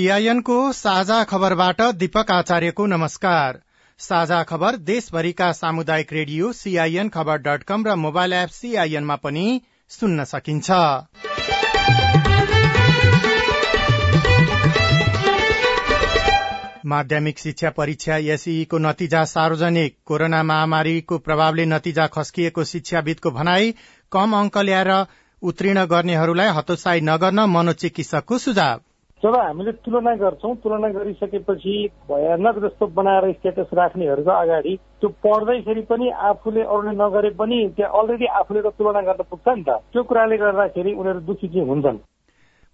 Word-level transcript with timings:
सीआईएनको 0.00 0.54
साझा 0.72 1.16
खबरबाट 1.24 1.80
दीपक 1.94 2.30
आचार्यको 2.30 2.84
नमस्कार। 2.86 3.58
साझा 4.00 4.42
खबर 4.42 4.76
देशभरिका 4.82 5.50
सामुदायिक 5.52 6.12
radio 6.12 6.52
CIN 6.52 7.08
Khabar 7.08 7.38
dot 7.38 7.62
com 7.62 7.84
र 7.86 7.94
मोबाइल 7.96 8.32
एप 8.32 8.48
सीआईएनमा 8.50 9.16
पनि 9.16 9.44
सुन्न 9.90 10.24
सकिन्छ। 10.24 10.70
माध्यमिक 16.86 17.38
शिक्षा 17.38 17.70
परीक्षा 17.70 18.16
एसईको 18.16 18.78
नतिजा 18.80 19.24
सार्वजनिक। 19.28 19.96
कोरोना 20.06 20.42
महामारीको 20.42 21.18
प्रभावले 21.20 21.66
नतिजा 21.68 22.06
खस्किएको 22.16 22.64
शिक्षाविदको 22.64 23.30
भनाई 23.30 23.74
कम 24.12 24.36
अङ्क 24.36 24.58
ल्याएर 24.64 24.92
उत्तीर्ण 25.42 25.84
गर्नेहरूलाई 25.86 26.56
हतोत्साही 26.56 27.00
नगर्न 27.04 27.50
मनोचिकित्सकको 27.50 28.38
सुझाव। 28.40 28.80
जब 29.22 29.34
हामीले 29.36 29.72
तुलना 29.84 30.14
गर्छौँ। 30.16 30.54
तुलना 30.56 30.88
गरिसकेपछि 30.88 31.74
भयानक 32.10 32.58
जस्तो 32.64 32.86
बनाएर 32.96 33.32
स्टेटस 33.32 33.74
राख्नेहरूको 33.74 34.32
अगाडि 34.32 34.76
त्यो 35.00 35.08
पढ्दैखेरि 35.24 35.82
पनि 35.90 36.08
आफूले 36.28 36.62
अरूले 36.64 36.92
नगरे 36.96 37.30
पनि 37.36 37.58
त्यहाँ 37.76 38.00
अलरेडी 38.00 38.26
आफूले 38.40 38.62
त 38.62 38.72
तुलना 38.78 39.00
गर्न 39.02 39.22
पुग्छ 39.30 39.48
नि 39.48 39.62
त। 39.62 39.76
त्यो 39.92 40.02
कुराले 40.04 40.36
गर्दाखेरि 40.36 40.92
उनीहरू 40.94 41.20
दुखी 41.28 41.48
चाहिँ 41.48 41.68
हुन्छन्। 41.68 41.98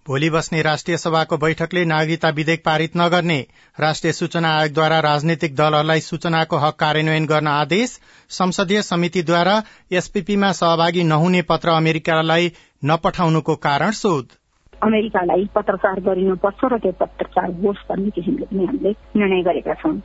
भोलि 0.05 0.29
बस्ने 0.29 0.61
राष्ट्रिय 0.61 0.97
सभाको 0.97 1.37
बैठकले 1.37 1.83
नागरिकता 1.85 2.29
विधेयक 2.29 2.63
पारित 2.65 2.95
नगर्ने 2.97 3.39
राष्ट्रिय 3.77 4.13
सूचना 4.13 4.55
आयोगद्वारा 4.57 4.99
राजनैतिक 4.99 5.55
दलहरूलाई 5.55 5.99
सूचनाको 5.99 6.57
हक 6.57 6.75
कार्यान्वयन 6.79 7.25
गर्न 7.25 7.47
आदेश 7.57 7.99
संसदीय 8.31 8.81
समितिद्वारा 8.87 9.61
एसपीपीमा 9.91 10.51
सहभागी 10.55 11.03
नहुने 11.03 11.41
पत्र 11.51 11.75
अमेरिकालाई 11.75 12.51
नपठाउनुको 12.85 13.55
कारण 13.61 13.91
सोध। 13.99 14.36
अमेरिकालाई 14.83 15.45
पत्रचार 15.55 15.99
गरिनुपर्छ 15.99 16.61
र 16.63 16.77
त्यो 16.77 16.91
पत्रचार 16.99 17.49
होस् 17.63 17.87
भन्ने 17.89 18.09
किसिमले 18.09 18.45
पनि 18.45 18.65
हामीले 18.65 18.91
निर्णय 19.15 19.41
गरेका 19.41 19.73
छौं। 19.73 19.95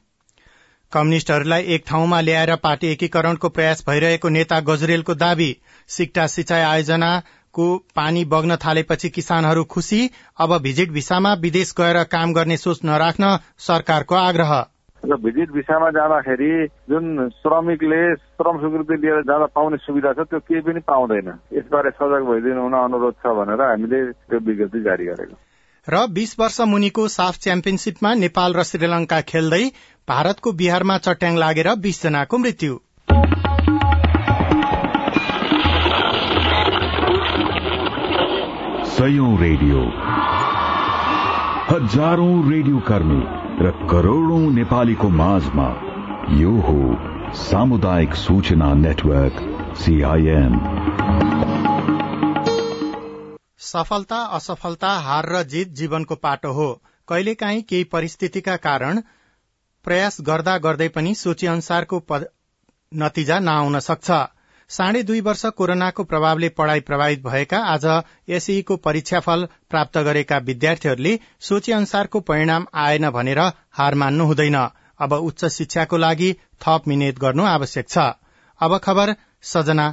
कम्युनिष्टहरूलाई 0.93 1.63
एक 1.63 1.85
ठाउँमा 1.87 2.21
ल्याएर 2.21 2.55
पार्टी 2.57 2.87
एकीकरणको 2.87 3.49
प्रयास 3.49 3.85
भइरहेको 3.89 4.29
नेता 4.29 4.61
गजरेलको 4.61 5.15
दावी 5.15 5.51
सिक्टा 5.89 6.27
सिंचाई 6.27 6.63
आयोजनाको 6.63 7.67
पानी 7.97 8.25
बग्न 8.25 8.57
थालेपछि 8.57 9.09
किसानहरू 9.11 9.65
खुशी 9.65 10.11
अब 10.39 10.59
भिजिट 10.63 10.91
भिसामा 10.91 11.35
विदेश 11.41 11.75
गएर 11.79 12.03
काम 12.11 12.33
गर्ने 12.33 12.57
सोच 12.57 12.85
नराख्न 12.85 13.39
सरकारको 13.59 14.15
आग्रह। 14.15 14.72
र 15.03 15.17
भिजिट 15.17 15.51
भिसामा 15.51 15.91
जाँदाखेरि 15.91 16.67
जुन 16.91 17.29
श्रमिकले 17.29 18.15
श्रम 18.15 18.59
स्वीकृति 18.59 18.97
लिएर 19.03 19.23
जाँदा 19.23 19.47
पाउने 19.47 19.77
सुविधा 19.77 20.13
छ 20.13 20.27
त्यो 20.31 20.41
केही 20.41 20.61
पनि 20.61 20.81
पाउँदैन। 20.81 21.29
यसबारे 21.59 21.91
सजग 21.91 22.23
भइदिनु 22.31 22.63
हुन 22.63 22.73
अनुरोध 22.73 23.15
छ 23.15 23.27
भनेर 23.27 23.63
हामीले 23.63 24.13
त्यो 24.13 24.39
विज्ञप्ति 24.39 24.81
जारी 24.81 25.05
गरेको। 25.05 25.35
र 25.89 26.07
बीस 26.13 26.37
वर्ष 26.41 26.61
मुनिको 26.61 27.09
साफ 27.09 27.35
च्याम्पियनशीपमा 27.39 28.15
नेपाल 28.15 28.55
र 28.55 28.63
श्रीलंका 28.63 29.21
खेल्दै 29.21 29.65
भारतको 30.09 30.53
बिहारमा 30.53 30.99
चट्याङ 30.99 31.37
लागेर 31.37 31.75
बीस 31.83 32.03
जनाको 32.03 32.39
मृत्यु 32.39 32.79
रेडियो। 39.43 39.81
हजारौं 41.69 42.51
रेडियो 42.51 42.79
कर्मी। 42.79 43.42
र 43.53 43.71
करोड़ौं 43.91 44.51
नेपालीको 44.51 45.09
माझमा 45.09 45.67
यो 46.35 46.51
हो 46.61 46.77
सामुदायिक 47.35 48.15
सूचना 48.15 48.75
नेटवर्क 48.75 49.41
सीआईएन 49.77 50.55
सफलता 53.59 54.21
असफलता 54.37 54.89
हार 54.99 55.29
र 55.29 55.43
जित 55.43 55.69
जीवनको 55.73 56.15
पाटो 56.15 56.53
हो। 56.53 56.69
कहिलेकाहीँ 57.09 57.63
केही 57.63 57.85
परिस्थितिका 57.85 58.57
कारण 58.57 59.01
प्रयास 59.85 60.17
गर्दा 60.21 60.59
गर्दै 60.59 60.89
पनि 60.89 61.15
सोचे 61.15 61.47
अनुसारको 61.47 62.03
नतिजा 62.93 63.39
नआउन 63.39 63.79
सक्छ। 63.79 64.11
साढे 64.73 65.03
दुई 65.03 65.21
वर्ष 65.21 65.45
कोरोनाको 65.47 66.05
प्रभावले 66.05 66.49
पढ़ाई 66.49 66.81
प्रभावित 66.81 67.23
भएका 67.23 67.59
आज 67.65 67.85
एसईको 68.29 68.77
परीक्षाफल 68.77 69.47
प्राप्त 69.71 69.99
गरेका 69.99 70.39
विद्यार्थीहरूले 70.39 71.19
सोचे 71.41 71.73
अनुसारको 71.73 72.21
परिणाम 72.21 72.67
आएन 72.75 73.11
भनेर 73.11 73.39
हार 73.73 73.95
मान्नु 73.95 74.25
हुँदैन। 74.25 74.57
अब 75.01 75.13
उच्च 75.13 75.45
शिक्षाको 75.45 75.97
लागि 75.97 76.33
थप 76.67 76.89
मिहिनेत 76.89 77.19
गर्नु 77.19 77.45
आवश्यक 77.45 77.89
छ। 77.89 77.99
अब 78.61 78.79
खबर 78.79 79.15
सजना 79.43 79.87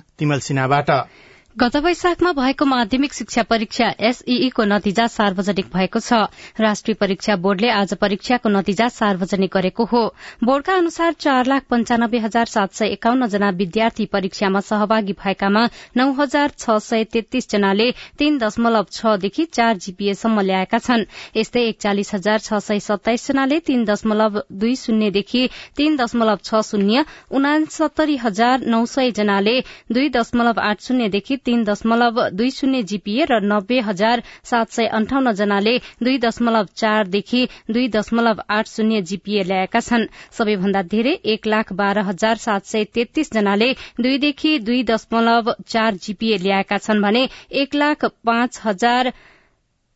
गत 1.59 1.75
वैशाखमा 1.75 2.31
भएको 2.31 2.65
माध्यमिक 2.65 3.13
शिक्षा 3.13 3.43
परीक्षा 3.43 3.87
एसईई 3.99 4.49
को 4.55 4.63
नतिजा 4.63 5.05
सार्वजनिक 5.07 5.65
भएको 5.73 5.99
छ। 5.99 6.13
राष्ट्रिय 6.55 6.95
परीक्षा 6.95 7.35
बोर्डले 7.35 7.69
आज 7.69 7.93
परीक्षाको 7.99 8.49
नतिजा 8.49 8.87
सार्वजनिक 8.89 9.51
गरेको 9.53 9.83
हो। 9.85 10.03
बोर्डका 10.43 10.73
अनुसार 10.73 11.13
चार 11.19 11.45
लाख 11.45 11.63
पञ्चानब्बे 11.69 12.17
हजार 12.17 12.45
सात 12.45 12.73
सय 12.73 12.87
एकाउन्न 12.87 13.27
जना 13.27 13.49
विद्यार्थी 13.59 14.05
परीक्षामा 14.05 14.59
सहभागी 14.61 15.13
भएकामा 15.19 15.65
नौ 15.97 16.11
हजार 16.21 16.53
छ 16.57 16.77
सय 16.79 17.03
तेत्तीस 17.11 17.49
जनाले 17.51 17.89
तीन 18.19 18.37
दशमलव 18.37 18.85
छदेखि 18.91 19.45
चार 19.51 19.75
जीपीएसम्म 19.79 20.39
ल्याएका 20.41 20.79
छन्। 20.79 21.03
यस्तै 21.37 21.65
एकचालिस 21.65 22.13
हजार 22.13 22.39
छ 22.39 22.61
सय 22.61 22.79
सत्ताइस 22.79 23.27
जनाले 23.27 23.59
तीन 23.67 23.83
दशमलव 23.91 24.39
दुई 24.53 24.75
शून्यदेखि 24.75 25.43
तीन 25.75 25.97
दशमलव 25.97 26.39
छ 26.43 26.63
शून्य 26.71 27.03
उनासत्तरी 27.33 28.17
हजार 28.23 28.65
नौ 28.67 28.85
सय 28.95 29.11
जनाले 29.19 29.59
दुई 29.91 30.09
दशमलव 30.15 30.65
आठ 30.69 30.87
शून्यदेखि 30.87 31.37
तीन 31.49 31.63
दशमलव 31.65 32.17
दुई 32.31 32.49
शून्य 32.51 32.81
जीपीए 32.89 33.25
र 33.29 33.39
नब्बे 33.43 33.79
हजार 33.81 34.21
सात 34.45 34.71
सय 34.71 34.85
अन्ठाउन्न 34.95 35.31
जनाले 35.37 35.71
दुई 36.03 36.17
दशमलव 36.25 36.67
चारदेखि 36.77 37.41
दुई 37.69 37.87
दशमलव 37.95 38.41
आठ 38.49 38.67
शून्य 38.67 39.01
जीपीए 39.09 39.43
ल्याएका 39.43 39.79
छन्। 39.81 40.05
सबैभन्दा 40.37 40.81
धेरै 40.91 41.13
एक 41.33 41.47
लाख 41.47 41.73
बाह्र 41.79 42.05
हजार 42.09 42.35
सात 42.39 42.65
सय 42.65 42.83
तेत्तीस 42.95 43.33
जनाले 43.33 43.71
दुईदेखि 43.99 44.57
दुई 44.67 44.83
दशमलव 44.83 45.51
चार 45.67 45.95
जीपीए 46.05 46.37
ल्याएका 46.37 46.77
छन् 46.79 47.01
भने 47.01 47.27
एक 47.61 47.75
लाख 47.75 48.05
पाँच 48.25 48.61
हजार 48.65 49.11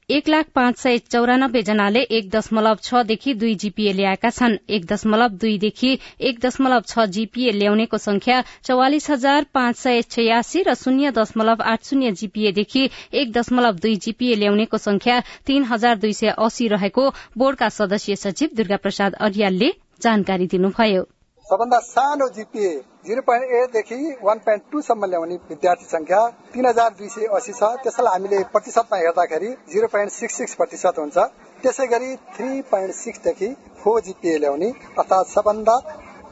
एक 0.09 0.29
लाख 0.29 0.45
पाँच 0.55 0.77
सय 0.77 0.97
चौरानब्बे 1.01 1.61
जनाले 1.63 1.99
एक 2.11 2.29
दशमलव 2.29 2.77
छदेखि 2.83 3.33
दुई 3.33 3.53
जीपीए 3.55 3.91
ल्याएका 3.93 4.29
छन्। 4.29 4.57
एक 4.69 4.85
दशमलव 4.85 5.37
दुईदेखि 5.41 5.91
एक 6.21 6.39
दशमलव 6.39 6.81
छ 6.87 7.05
जीपीए 7.09 7.51
ल्याउनेको 7.51 7.97
संख्या 7.97 8.41
चौवालिस 8.63 9.09
हजार 9.09 9.45
पाँच 9.53 9.75
सय 9.77 10.01
छयासी 10.09 10.63
र 10.63 10.73
शून्य 10.75 11.11
दशमलव 11.11 11.63
आठ 11.63 11.83
शून्य 11.85 12.11
जीपीएदेखि 12.13 12.89
एक 13.13 13.31
दशमलव 13.31 13.79
दुई 13.79 13.95
जीपीए 13.97 14.35
ल्याउनेको 14.35 14.77
संख्या 14.79 15.19
तीन 15.47 15.63
हजार 15.65 15.97
दुई 15.97 16.13
सय 16.13 16.35
अस्सी 16.37 16.67
रहेको 16.67 17.09
बोर्डका 17.37 17.69
सदस्यीय 17.71 18.15
सचिव 18.17 18.49
दुर्गा 18.55 18.77
प्रसाद 18.77 19.13
अरियालले 19.21 19.71
जानकारी 20.03 20.47
दिनुभयो। 20.47 21.03
सबभन्दा 21.45 21.79
सानो 21.85 22.27
जिपिए 22.29 22.81
जिरो 23.05 23.21
पोइन्ट 23.21 23.51
एटदेखि 23.53 23.95
वान 24.23 24.37
पोइन्ट 24.39 24.63
टूसम्म 24.71 25.05
ल्याउने 25.05 25.35
विद्यार्थी 25.47 25.85
संख्या 25.85 26.19
तीन 26.53 26.65
हजार 26.65 26.89
दुई 26.99 27.07
सय 27.09 27.25
अस्सी 27.35 27.53
छ। 27.53 27.63
त्यसलाई 27.83 28.13
हामीले 28.13 28.37
प्रतिशतमा 28.53 28.97
हेर्दाखेरि 28.97 29.49
जिरो 29.71 29.87
पोइन्ट 29.91 30.11
सिक्स 30.11 30.37
सिक्स 30.37 30.53
प्रतिशत 30.55 30.99
हुन्छ। 30.99 31.17
त्यसै 31.63 31.87
गरी 31.87 32.15
थ्री 32.35 32.61
पोइन्ट 32.71 32.95
सिक्सदेखि 32.95 33.49
फोर 33.83 33.99
जिपिए 34.01 34.37
ल्याउने 34.39 34.69
अर्थात् 34.99 35.33
सबभन्दा 35.33 35.75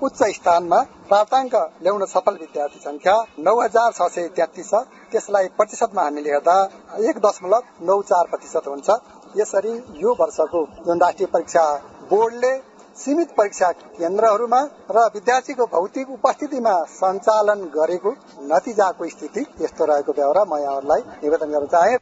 उच्च 0.01 0.23
स्थानमा 0.38 0.79
प्राप्ताङ्क 1.09 1.56
ल्याउन 1.83 2.06
सफल 2.07 2.38
विद्यार्थी 2.39 2.79
संख्या 2.79 3.15
नौ 3.39 3.59
हजार 3.59 3.91
छ 3.91 4.07
सय 4.15 4.27
तेत्तिस 4.31 4.71
छ। 4.71 4.83
त्यसलाई 5.12 5.47
प्रतिशतमा 5.57 6.01
हामीले 6.01 6.31
हेर्दा 6.31 6.57
एक 7.09 7.19
दशमलव 7.19 7.62
नौ 7.83 8.01
चार 8.09 8.25
प्रतिशत 8.31 8.68
हुन्छ। 8.68 8.89
यसरी 9.38 9.73
यो 10.00 10.15
वर्षको 10.19 10.65
जुन 10.85 11.01
राष्ट्रिय 11.01 11.33
परीक्षा 11.33 11.65
बोर्डले 12.09 12.53
सीमित 12.95 13.29
परीक्षा 13.38 13.71
केन्द्रहरूमा 13.71 14.61
र 14.91 15.03
विद्यार्थीको 15.13 15.65
भौतिक 15.65 16.09
उपस्थितिमा 16.11 16.73
सञ्चालन 16.91 17.59
गरेको 17.75 18.11
नतिजाको 18.47 19.07
स्थिति 19.09 19.45
यस्तो 19.61 19.85
रहेको 19.85 20.13
बेहोरा 20.13 20.43
म 20.43 20.59
यहाँहरूलाई 20.61 21.01
निवेदन 21.23 21.51
गर्न 21.51 21.67
चाहे। 21.67 21.97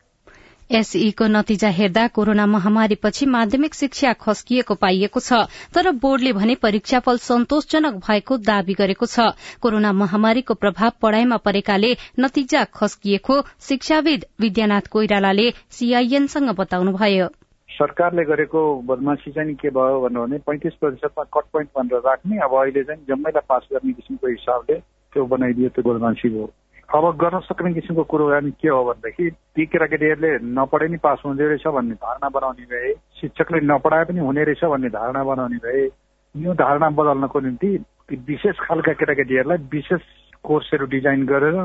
एसईको 0.69 1.27
नतिजा 1.27 1.69
हेर्दा 1.69 2.07
कोरोना 2.07 2.45
महामारीपछि 2.45 3.25
माध्यमिक 3.25 3.75
शिक्षा 3.75 4.13
खस्किएको 4.21 4.75
पाइएको 4.75 5.19
छ 5.19 5.41
तर 5.74 5.91
बोर्डले 6.03 6.33
भने 6.33 6.56
परीक्षाफल 6.62 7.18
सन्तोषजनक 7.19 7.94
भएको 8.06 8.38
दावी 8.45 8.74
गरेको 8.74 9.06
छ। 9.06 9.33
कोरोना 9.62 9.92
महामारीको 9.94 10.53
प्रभाव 10.53 10.92
पढ़ाइमा 11.01 11.38
परेकाले 11.45 11.95
नतिजा 12.19 12.63
खस्किएको 12.75 13.42
शिक्षाविद 13.68 14.25
विद्यानाथ 14.39 14.89
कोइरालाले 14.92 15.51
सीआईएनसँग 15.71 16.56
बताउनुभयो। 16.56 17.27
सरकारले 17.80 18.24
गरेको 18.26 18.62
बदमासी 18.88 19.31
चाहिँ 19.31 19.56
के 19.56 19.70
भयो 19.72 20.00
भने 20.02 20.38
पैंतिस 20.48 20.74
प्रतिशतमा 20.80 21.24
कट 21.34 21.46
पोइन्ट 21.54 21.70
भनेर 21.78 22.02
राख्ने। 22.06 22.38
अब 22.38 22.56
अहिले 22.62 22.84
चाहिँ 22.84 23.06
जम्मैलाई 23.08 23.46
पास 23.50 23.68
गर्ने 23.74 23.94
किसिमको 23.94 24.28
हिसाबले 24.28 24.80
त्यो 25.14 25.26
बनाइदियो 25.26 25.70
त्यो 25.70 25.84
बदमासी 25.84 26.30
भयो 26.30 26.50
अब 26.90 27.06
गर्न 27.18 27.40
सक्ने 27.40 27.74
किसिमको 27.74 28.04
कुरोकानी 28.04 28.52
के 28.52 28.68
हो 28.68 28.84
भनेदेखि 28.84 29.30
ती 29.56 29.66
केटाकेटीहरूले 29.66 30.31
नपढे 30.52 30.88
नि 30.88 30.98
पास 30.98 31.22
हुँदो 31.26 31.48
रहेछ 31.48 31.68
भन्ने 31.68 31.96
धारणा 31.96 32.30
बनाउने 32.30 32.66
भए 32.66 32.94
शिक्षकले 33.22 33.60
नपढाए 33.64 34.06
पनि 34.06 34.20
हुने 34.20 34.44
रहेछ 34.44 34.64
भन्ने 34.66 34.90
धारणा 34.90 35.24
बनाउने 35.24 35.58
भए 35.66 35.84
यो 36.36 36.54
धारणा 36.54 36.90
बदल्नको 36.90 37.40
निम्ति 37.40 37.70
विशेष 38.28 38.56
खालका 38.60 38.94
केटाकेटीहरूलाई 38.94 39.58
विशेष 39.72 40.02
कोर्सहरू 40.44 40.86
डिजाइन 40.86 41.26
गरेर 41.26 41.58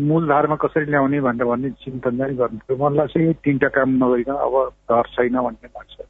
मूलधारमा 0.00 0.56
कसरी 0.56 0.84
ल्याउने 0.84 1.20
भनेर 1.20 1.44
भन्ने 1.44 1.70
चिन्तन 1.70 2.18
चाहिँ 2.18 2.36
गर्नु 2.36 2.76
मलाई 2.76 3.06
चाहिँ 3.06 3.34
तिनवटा 3.34 3.68
काम 3.68 3.90
नगरिकन 4.04 4.32
अब 4.32 4.54
डर 4.90 5.02
छैन 5.02 5.40
भन्ने 5.40 5.66
लाग्छ। 5.66 6.06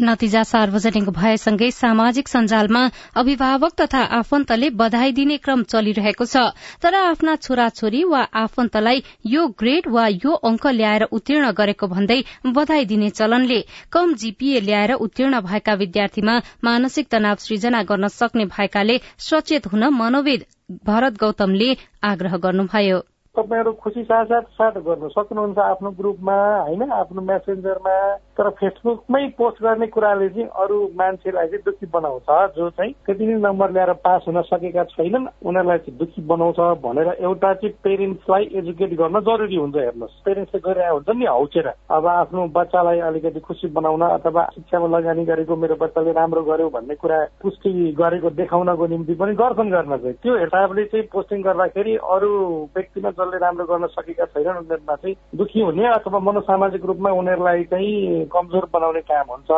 नतिजा 0.00 0.42
सार्वजनिक 0.44 1.08
भएसँगै 1.12 1.70
सामाजिक 1.72 2.28
सञ्जालमा 2.28 2.82
अभिभावक 3.16 3.72
तथा 3.80 4.02
आफन्तले 4.18 4.70
बधाई 4.80 5.12
दिने 5.12 5.36
क्रम 5.38 5.62
चलिरहेको 5.64 6.24
छ। 6.24 6.44
तर 6.82 6.94
आफ्ना 6.94 7.34
छोराछोरी 7.38 8.02
वा 8.04 8.22
आफन्तलाई 8.42 9.02
यो 9.26 9.46
ग्रेड 9.60 9.88
वा 9.88 10.06
यो 10.08 10.32
अंक 10.50 10.66
ल्याएर 10.70 11.02
उत्तीर्ण 11.12 11.50
गरेको 11.52 11.86
भन्दै 11.86 12.18
बधाई 12.54 12.84
दिने 12.86 13.10
चलनले 13.12 13.60
कम 13.92 14.14
जीपीए 14.16 14.60
ल्याएर 14.60 14.92
उत्तीर्ण 15.00 15.40
भएका 15.42 15.74
विद्यार्थीमा 15.84 16.40
मानसिक 16.64 17.08
तनाव 17.10 17.44
सृजना 17.44 17.82
गर्न 17.84 18.08
सक्ने 18.10 18.44
भएकाले 18.56 19.00
सचेत 19.28 19.66
हुन 19.66 19.88
मनोविद 19.94 20.44
भरत 20.86 21.20
गौतमले 21.20 21.70
आग्रह 22.04 22.36
गर्नुभयो। 22.38 23.00
तपाईँहरू 23.40 23.72
खुसी 23.82 24.02
साथ 24.04 24.42
साथ 24.52 24.74
गर्नु 24.84 25.08
सक्नुहुन्छ 25.08 25.58
आफ्नो 25.58 25.90
ग्रुपमा 25.90 26.36
होइन? 26.60 26.82
आफ्नो 26.92 27.20
मेसेन्जरमा 27.22 27.96
तर 28.36 28.48
फेसबुकमै 28.60 29.26
पोस्ट 29.38 29.62
गर्ने 29.62 29.86
कुराले 29.86 30.28
चाहिँ 30.28 30.48
अरू 30.62 30.76
मान्छेलाई 30.94 31.46
चाहिँ 31.46 31.62
दुखी 31.64 31.86
बनाउँछ 31.92 32.28
जो 32.56 32.68
चाहिँ 32.70 32.92
त्यति 33.06 33.26
नै 33.26 33.34
नम्बर 33.40 33.70
ल्याएर 33.70 33.92
पास 34.04 34.24
हुन 34.28 34.40
सकेका 34.42 34.84
छैनन् 34.92 35.26
उनीहरूलाई 35.40 35.78
चाहिँ 35.78 35.98
दुखी 35.98 36.22
बनाउँछ 36.22 36.60
भनेर 36.84 37.08
एउटा 37.20 37.52
चाहिँ 37.54 37.74
पेरेन्ट्सलाई 37.84 38.44
एजुकेट 38.60 38.92
गर्न 39.00 39.20
जरुरी 39.20 39.56
हुन्छ 39.56 39.76
हेर्नुहोस्। 39.76 40.22
पेरेन्ट्सले 40.24 40.60
गरिरहेको 40.60 40.96
हुन्छ 40.96 41.16
नि 41.16 41.26
हौचेर। 41.26 41.68
अब 41.90 42.06
आफ्नो 42.06 42.46
बच्चालाई 42.56 42.98
अलिकति 43.08 43.40
खुसी 43.40 43.68
बनाउन 43.70 44.02
अथवा 44.10 44.44
शिक्षामा 44.54 44.88
लगानी 44.98 45.24
गरेको 45.24 45.56
मेरो 45.56 45.76
बच्चाले 45.80 46.12
राम्रो 46.12 46.42
गर्यो 46.42 46.68
भन्ने 46.68 46.94
कुरा 46.94 47.18
पुष्टि 47.42 47.70
गरेको 47.98 48.30
देखाउनको 48.40 48.86
निम्ति 48.86 49.14
पनि 49.14 49.34
गर्छन् 49.34 49.70
गर्न 49.70 49.96
चाहिँ। 49.96 50.16
त्यो 50.22 50.38
हिसाबले 50.38 50.84
चाहिँ 50.84 51.06
पोस्टिङ 51.12 51.42
गर्दाखेरि 51.42 51.96
अरू 51.96 52.30
व्यक्तिमा 52.76 53.10
जसले 53.30 53.38
राम्रो 53.38 53.64
गर्न 53.64 53.86
सकेका 53.86 54.24
छैनन् 54.26 54.58
उनीहरूमा 54.58 54.94
चाहिँ 54.96 55.14
दुखी 55.34 55.60
हुने 55.60 55.86
अथवा 55.86 56.18
मनोसामाजिक 56.18 56.84
रूपमा 56.84 57.10
उनीहरूलाई 57.10 57.64
चाहिँ 57.64 58.26
कमजोर 58.26 58.66
बनाउने 58.74 59.00
काम 59.06 59.26
हुन्छ। 59.30 59.50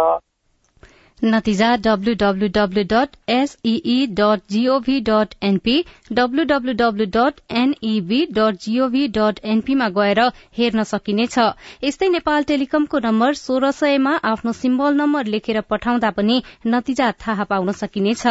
नतिजा 1.23 1.69
WWW 1.83 2.83
dot 2.91 3.11
SEE 3.31 4.07
dot 4.19 4.41
GOV 4.51 4.99
dot 5.09 5.35
NP 5.45 5.75
WWW 6.13 7.05
dot 7.17 7.35
NEB 7.59 8.19
dot 8.39 8.57
GOV 8.65 9.07
dot 9.17 9.39
एनपीमा 9.53 9.89
गएर 9.99 10.21
हेर्न 10.59 10.83
सकिनेछ। 10.85 11.39
यस्तै 11.85 12.09
नेपाल 12.09 12.43
टेलिकमको 12.45 12.99
नम्बर 13.05 13.35
सोह्र 13.35 13.71
सयमा 13.73 14.15
आफ्नो 14.31 14.53
सिम्बल 14.63 14.97
नम्बर 15.03 15.31
लेखेर 15.35 15.61
पठाउँदा 15.71 16.11
पनि 16.17 16.41
नतिजा 16.67 17.13
थाहा 17.21 17.45
पाउन 17.53 17.71
सकिनेछ। 17.83 18.27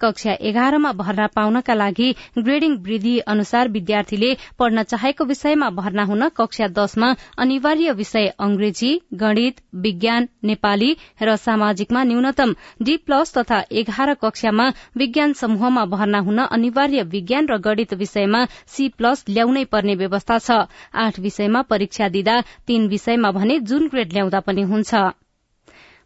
कक्षा 0.00 0.36
एघारमा 0.50 0.92
भर्ना 1.02 1.26
पाउनका 1.34 1.74
लागि 1.74 2.12
ग्रेडिङ 2.38 2.78
वृद्धि 2.86 3.16
अनुसार 3.34 3.68
विद्यार्थीले 3.78 4.30
पढ्न 4.58 4.82
चाहेको 4.94 5.24
विषयमा 5.32 5.70
भर्ना 5.80 6.04
हुन 6.04 6.28
कक्षा 6.38 6.70
दशमा 6.78 7.10
अनिवार्य 7.38 7.98
विषय 7.98 8.32
अंग्रेजी 8.40 8.94
गणित 9.24 9.60
विज्ञान 9.82 10.28
नेपाली 10.44 10.94
र 11.22 11.36
सामाजिकमा 11.42 12.02
न्यूनतम 12.04 12.34
न्यूनतम 12.38 12.84
डी 12.84 12.96
प्लस 13.06 13.32
तथा 13.36 13.60
एघार 13.72 14.12
कक्षामा 14.14 14.68
विज्ञान 14.96 15.32
समूहमा 15.32 15.84
भर्ना 15.86 16.18
हुन 16.20 16.38
अनिवार्य 16.38 17.02
विज्ञान 17.14 17.46
र 17.48 17.56
गणित 17.58 17.94
विषयमा 17.94 18.44
सी 18.66 18.88
प्लस 18.98 19.24
ल्याउनै 19.28 19.64
पर्ने 19.72 19.94
व्यवस्था 19.96 20.38
छ। 20.38 20.50
आठ 20.94 21.20
विषयमा 21.20 21.62
परीक्षा 21.70 22.08
दिँदा 22.08 22.40
तीन 22.66 22.88
विषयमा 22.88 23.30
भने 23.32 23.58
जुन 23.68 23.88
ग्रेड 23.88 24.12
ल्याउँदा 24.12 24.40
पनि 24.40 24.62
हुन्छ। 24.62 24.94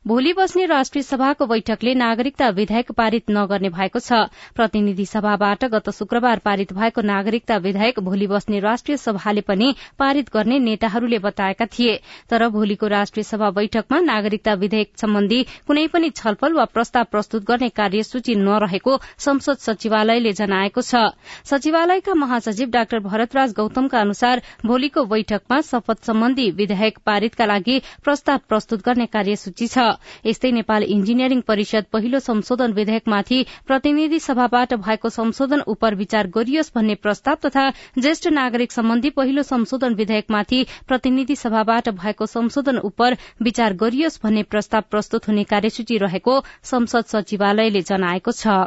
भोलि 0.05 0.32
बस्ने 0.32 0.64
राष्ट्रिय 0.67 1.02
सभाको 1.02 1.47
बैठकले 1.47 1.93
नागरिकता 1.94 2.49
विधेयक 2.50 2.91
पारित 2.93 3.31
नगर्ने 3.31 3.69
भएको 3.70 3.99
छ। 3.99 4.12
प्रतिनिधि 4.56 5.05
सभाबाट 5.06 5.64
गत 5.64 5.91
शुक्रबार 5.91 6.38
पारित 6.38 6.73
भएको 6.73 7.02
नागरिकता 7.02 7.56
विधेयक 7.56 7.99
भोलि 8.00 8.26
बस्ने 8.26 8.61
राष्ट्रिय 8.61 8.97
सभाले 8.97 9.41
पनि 9.41 9.75
पारित 9.99 10.31
गर्ने 10.35 10.58
नेताहरूले 10.58 11.19
बताएका 11.19 11.67
थिए। 11.69 11.99
तर 12.31 12.49
भोलिको 12.49 12.87
राष्ट्रिय 12.87 13.23
सभा 13.23 13.50
बैठकमा 13.50 14.00
नागरिकता 14.00 14.55
विधेयक 14.55 14.93
सम्बन्धी 14.97 15.43
कुनै 15.69 15.87
पनि 15.88 16.11
छलफल 16.12 16.55
वा 16.55 16.64
प्रस्ताव 16.73 17.05
प्रस्तुत 17.11 17.44
गर्ने 17.44 17.69
कार्यसूची 17.69 18.35
नरहेको 18.37 18.99
संसद 19.19 19.58
सचिवालयले 19.58 20.32
जनाएको 20.32 20.81
छ। 20.82 21.05
सचिवालयका 21.44 22.14
महासचिव 22.17 22.70
डाक्टर 22.70 23.05
भरतराज 23.05 23.52
गौतमका 23.52 24.00
अनुसार 24.00 24.43
भोलिको 24.64 25.05
बैठकमा 25.05 25.61
शपथ 25.70 26.05
सम्बन्धी 26.06 26.50
विधेयक 26.56 26.99
पारितका 27.05 27.47
लागि 27.47 27.81
प्रस्ताव 28.05 28.49
प्रस्तुत 28.49 28.82
गर्ने 28.82 29.06
कार्यसूची 29.12 29.67
छ। 29.69 29.90
यस्तै 30.27 30.51
नेपाल 30.53 30.83
इन्जिनियरिङ 30.89 31.41
परिषद 31.49 31.85
पहिलो 31.93 32.19
संशोधन 32.21 32.73
विधेयकमाथि 32.73 33.39
प्रतिनिधि 33.67 34.19
सभाबाट 34.21 34.75
भएको 34.81 35.09
संशोधन 35.11 35.61
उप 35.67 35.85
विचार 36.01 36.27
गरियोस् 36.31 36.73
भन्ने 36.75 36.95
प्रस्ताव 37.03 37.37
तथा 37.47 37.69
ज्येष्ठ 37.99 38.27
नागरिक 38.33 38.73
सम्बन्धी 38.73 39.11
पहिलो 39.13 39.43
संशोधन 39.43 39.95
विधेयकमाथि 39.95 40.65
प्रतिनिधि 40.89 41.37
सभाबाट 41.37 41.89
भएको 41.95 42.27
संशोधन 42.29 42.79
उप 42.85 43.09
विचार 43.43 43.75
गरियोस् 43.77 44.21
भन्ने 44.23 44.43
प्रस्ताव 44.51 44.91
प्रस्तुत 44.91 45.29
हुने 45.29 45.45
कार्यसूची 45.47 45.99
रहेको 45.99 46.41
संसद 46.65 47.05
सचिवालयले 47.07 47.83
जनाएको 47.89 48.33
छ। 48.33 48.61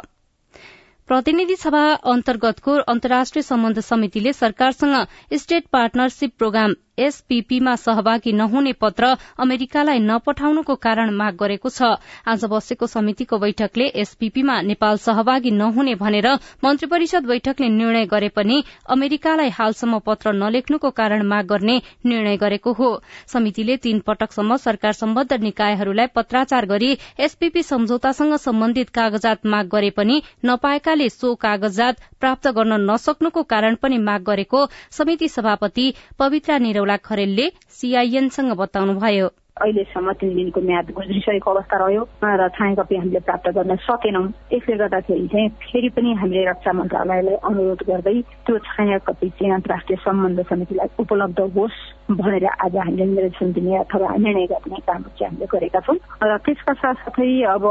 प्रतिनिधि 1.08 1.54
सभा 1.56 1.80
अन्तर्गतको 2.10 2.74
अन्तर्राष्ट्रिय 2.90 3.42
सम्बन्ध 3.42 3.80
समितिले 3.80 4.32
सरकारसँग 4.32 4.94
स्टेट 5.38 5.66
पार्टनरशिप 5.72 6.32
प्रोग्राम 6.38 6.74
एसपीपीमा 6.98 7.74
सहभागी 7.76 8.32
नहुने 8.32 8.72
पत्र 8.74 9.06
अमेरिकालाई 9.38 9.98
नपठाउनुको 10.00 10.74
कारण 10.76 11.10
माग 11.12 11.36
गरेको 11.36 11.68
छ। 11.68 11.82
आज 12.26 12.44
बसेको 12.44 12.86
समितिको 12.86 13.38
बैठकले 13.38 13.86
एसपीपीमा 14.02 14.60
नेपाल 14.62 14.96
सहभागी 14.98 15.50
नहुने 15.52 15.94
भनेर 15.94 16.28
मन्त्री 16.64 16.88
परिषद 16.88 17.26
बैठकले 17.26 17.68
निर्णय 17.70 18.06
गरे 18.06 18.28
पनि 18.30 18.62
अमेरिकालाई 18.88 19.50
हालसम्म 19.50 19.98
पत्र 20.06 20.32
नलेख्नुको 20.34 20.90
कारण 20.92 21.26
माग 21.26 21.46
गर्ने 21.46 21.80
निर्णय 22.06 22.36
गरेको 22.36 22.72
हो। 22.72 22.90
समितिले 23.26 23.76
तीन 23.78 23.98
पटकसम्म 24.06 24.56
सरकार 24.58 24.92
सम्बद्ध 24.94 25.40
निकायहरूलाई 25.42 26.06
पत्राचार 26.14 26.66
गरी 26.66 26.96
एसपीपी 27.20 27.62
सम्झौतासँग 27.64 28.34
सम्बन्धित 28.38 28.90
कागजात 28.94 29.46
माग 29.46 29.68
गरे 29.68 29.90
पनि 29.90 30.20
नपाएकाले 30.44 31.08
सो 31.10 31.34
कागजात 31.42 32.00
प्राप्त 32.20 32.48
गर्न 32.50 32.80
नसक्नुको 32.90 33.42
कारण 33.44 33.74
पनि 33.82 33.98
माग 34.00 34.22
गरेको 34.22 34.66
समिति 34.92 35.28
सभापति 35.28 35.92
पवित्रा 36.18 36.58
निरौला 36.84 36.96
खरेलले 37.00 37.48
सीआईएनसँग 37.70 38.52
बताउनुभयो। 38.60 39.28
अहिलेसम्म 39.54 40.12
तिन 40.20 40.34
दिनको 40.34 40.60
म्याद 40.60 40.90
गुज्रिसकेको 40.92 41.50
अवस्था 41.50 41.76
रह्यो 41.78 42.02
र 42.20 42.48
छाया 42.58 42.74
कपी 42.74 42.96
हामीले 42.96 43.20
प्राप्त 43.24 43.48
गर्न 43.56 43.76
सकेनौं। 43.86 44.26
यसले 44.52 44.76
गर्दाखेरि 44.76 45.26
चाहिँ 45.30 45.48
फेरि 45.62 45.88
पनि 45.94 46.12
हामीले 46.20 46.42
रक्षा 46.50 46.72
मन्त्रालयलाई 46.74 47.36
अनुरोध 47.48 47.82
गर्दै 47.88 48.16
त्यो 48.44 48.58
छाया 48.68 48.98
कपी 49.06 49.28
चाहिँ 49.30 49.54
अन्तर्राष्ट्रिय 49.54 49.98
सम्बन्ध 50.04 50.42
समितिलाई 50.50 50.88
उपलब्ध 51.00 51.40
होस् 51.56 51.78
भनेर 52.10 52.46
आज 52.50 52.76
हामीले 52.76 53.04
निर्देशन 53.14 53.52
दिने 53.54 53.76
अथवा 53.78 54.16
निर्णय 54.18 54.46
गर्ने 54.52 54.80
काम 54.84 55.02
चाहिँ 55.14 55.30
हामीले 55.30 55.46
गरेका 55.54 55.80
छौँ। 55.86 55.96
र 56.20 56.36
त्यसका 56.44 56.72
साथसाथै 56.82 57.30
अब 57.54 57.64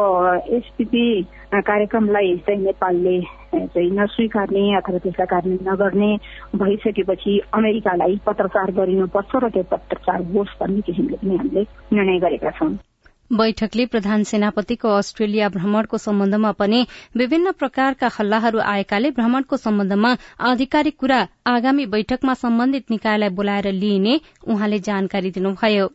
एसपिपी 0.56 1.06
कार्यक्रमलाई 1.54 2.38
चाहिँ 2.48 2.62
नेपालले 2.64 3.43
चाहिँ 3.54 3.92
नस्वीकार्ने 3.92 4.64
अथवा 4.76 4.98
त्यसलाई 4.98 5.26
कार्यान्वयन 5.26 5.70
नगर्ने 5.70 6.10
भइसकेपछि 6.56 7.40
अमेरिकालाई 7.54 8.20
पत्रचार 8.26 8.72
गरिनुपर्छ 8.72 9.32
र 9.36 9.50
त्यो 9.50 9.64
पत्रचार 9.64 10.22
होस् 10.34 10.58
भन्ने 10.60 10.82
किसिमले 10.82 11.18
पनि 11.18 11.38
हामीले 11.38 11.62
निर्णय 11.94 12.20
गरेका 12.20 12.52
छौं। 12.52 12.74
बैठकले 13.32 13.86
प्रधान 13.86 14.24
सेनापतिको 14.24 14.90
अस्ट्रेलिया 14.90 15.50
भ्रमणको 15.50 15.98
सम्बन्धमा 15.98 16.52
पनि 16.52 16.86
विभिन्न 17.18 17.52
प्रकारका 17.52 18.10
हल्लाहरू 18.20 18.60
आएकाले 18.60 19.12
भ्रमणको 19.12 19.58
सम्बन्धमा 19.58 20.16
आधिकारिक 20.52 20.98
कुरा 21.00 21.28
आगामी 21.48 21.86
बैठकमा 21.86 22.34
सम्बन्धित 22.34 22.92
निकायलाई 22.92 23.30
बोलाएर 23.30 23.72
लिइने 23.72 24.20
उहाँले 24.48 24.80
जानकारी 24.80 25.32
दिनुभयो। 25.32 25.88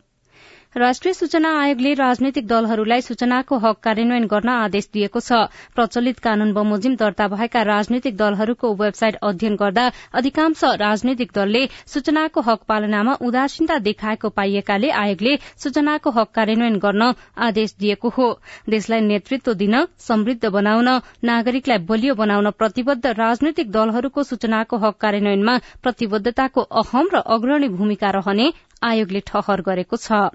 राष्ट्रिय 0.76 1.12
सूचना 1.14 1.50
आयोगले 1.58 1.92
राजनैतिक 1.94 2.46
दलहरूलाई 2.46 3.00
सूचनाको 3.00 3.56
हक 3.58 3.78
कार्यान्वयन 3.82 4.26
गर्न 4.26 4.48
आदेश 4.48 4.88
दिएको 4.92 5.20
छ। 5.20 5.32
प्रचलित 5.75 6.18
कानून 6.18 6.52
बमोजिम 6.52 6.94
दर्ता 6.96 7.28
भएका 7.28 7.62
राजनैतिक 7.64 8.16
दलहरूको 8.16 8.72
वेबसाइट 8.76 9.16
अध्ययन 9.22 9.56
गर्दा 9.56 9.87
अधिकांश 10.14 10.64
राजनैतिक 10.78 11.30
दलले 11.34 11.62
सूचनाको 11.87 12.40
हक 12.40 12.60
पालनामा 12.68 13.14
उदासीनता 13.20 13.78
देखाएको 13.80 14.28
पाइएकाले 14.30 14.90
आयोगले 14.94 15.37
सूचनाको 15.58 16.10
हक 16.10 16.30
कार्यान्वयन 16.34 16.78
गर्न 16.78 17.12
आदेश 17.42 17.75
दिएको 17.78 18.08
हो। 18.10 18.28
देशलाई 18.68 19.00
नेतृत्व 19.02 19.54
दिन 19.56 19.76
समृद्ध 20.00 20.48
बनाउन 20.48 20.88
नागरिकलाई 21.25 21.78
बलियो 21.88 22.14
बनाउन 22.16 22.50
प्रतिबद्ध 22.58 23.06
राजनैतिक 23.18 23.70
दलहरूको 23.72 24.22
सूचनाको 24.25 24.76
हक 24.78 25.00
कार्यान्वयनमा 25.00 25.56
प्रतिबद्धताको 25.82 26.60
अहम 26.82 27.08
र 27.14 27.25
अग्रणी 27.37 27.68
भूमिका 27.78 28.10
रहने 28.18 28.52
आयोगले 28.84 29.25
ठहर 29.26 29.62
गरेको 29.64 29.96
छ। 29.98 30.28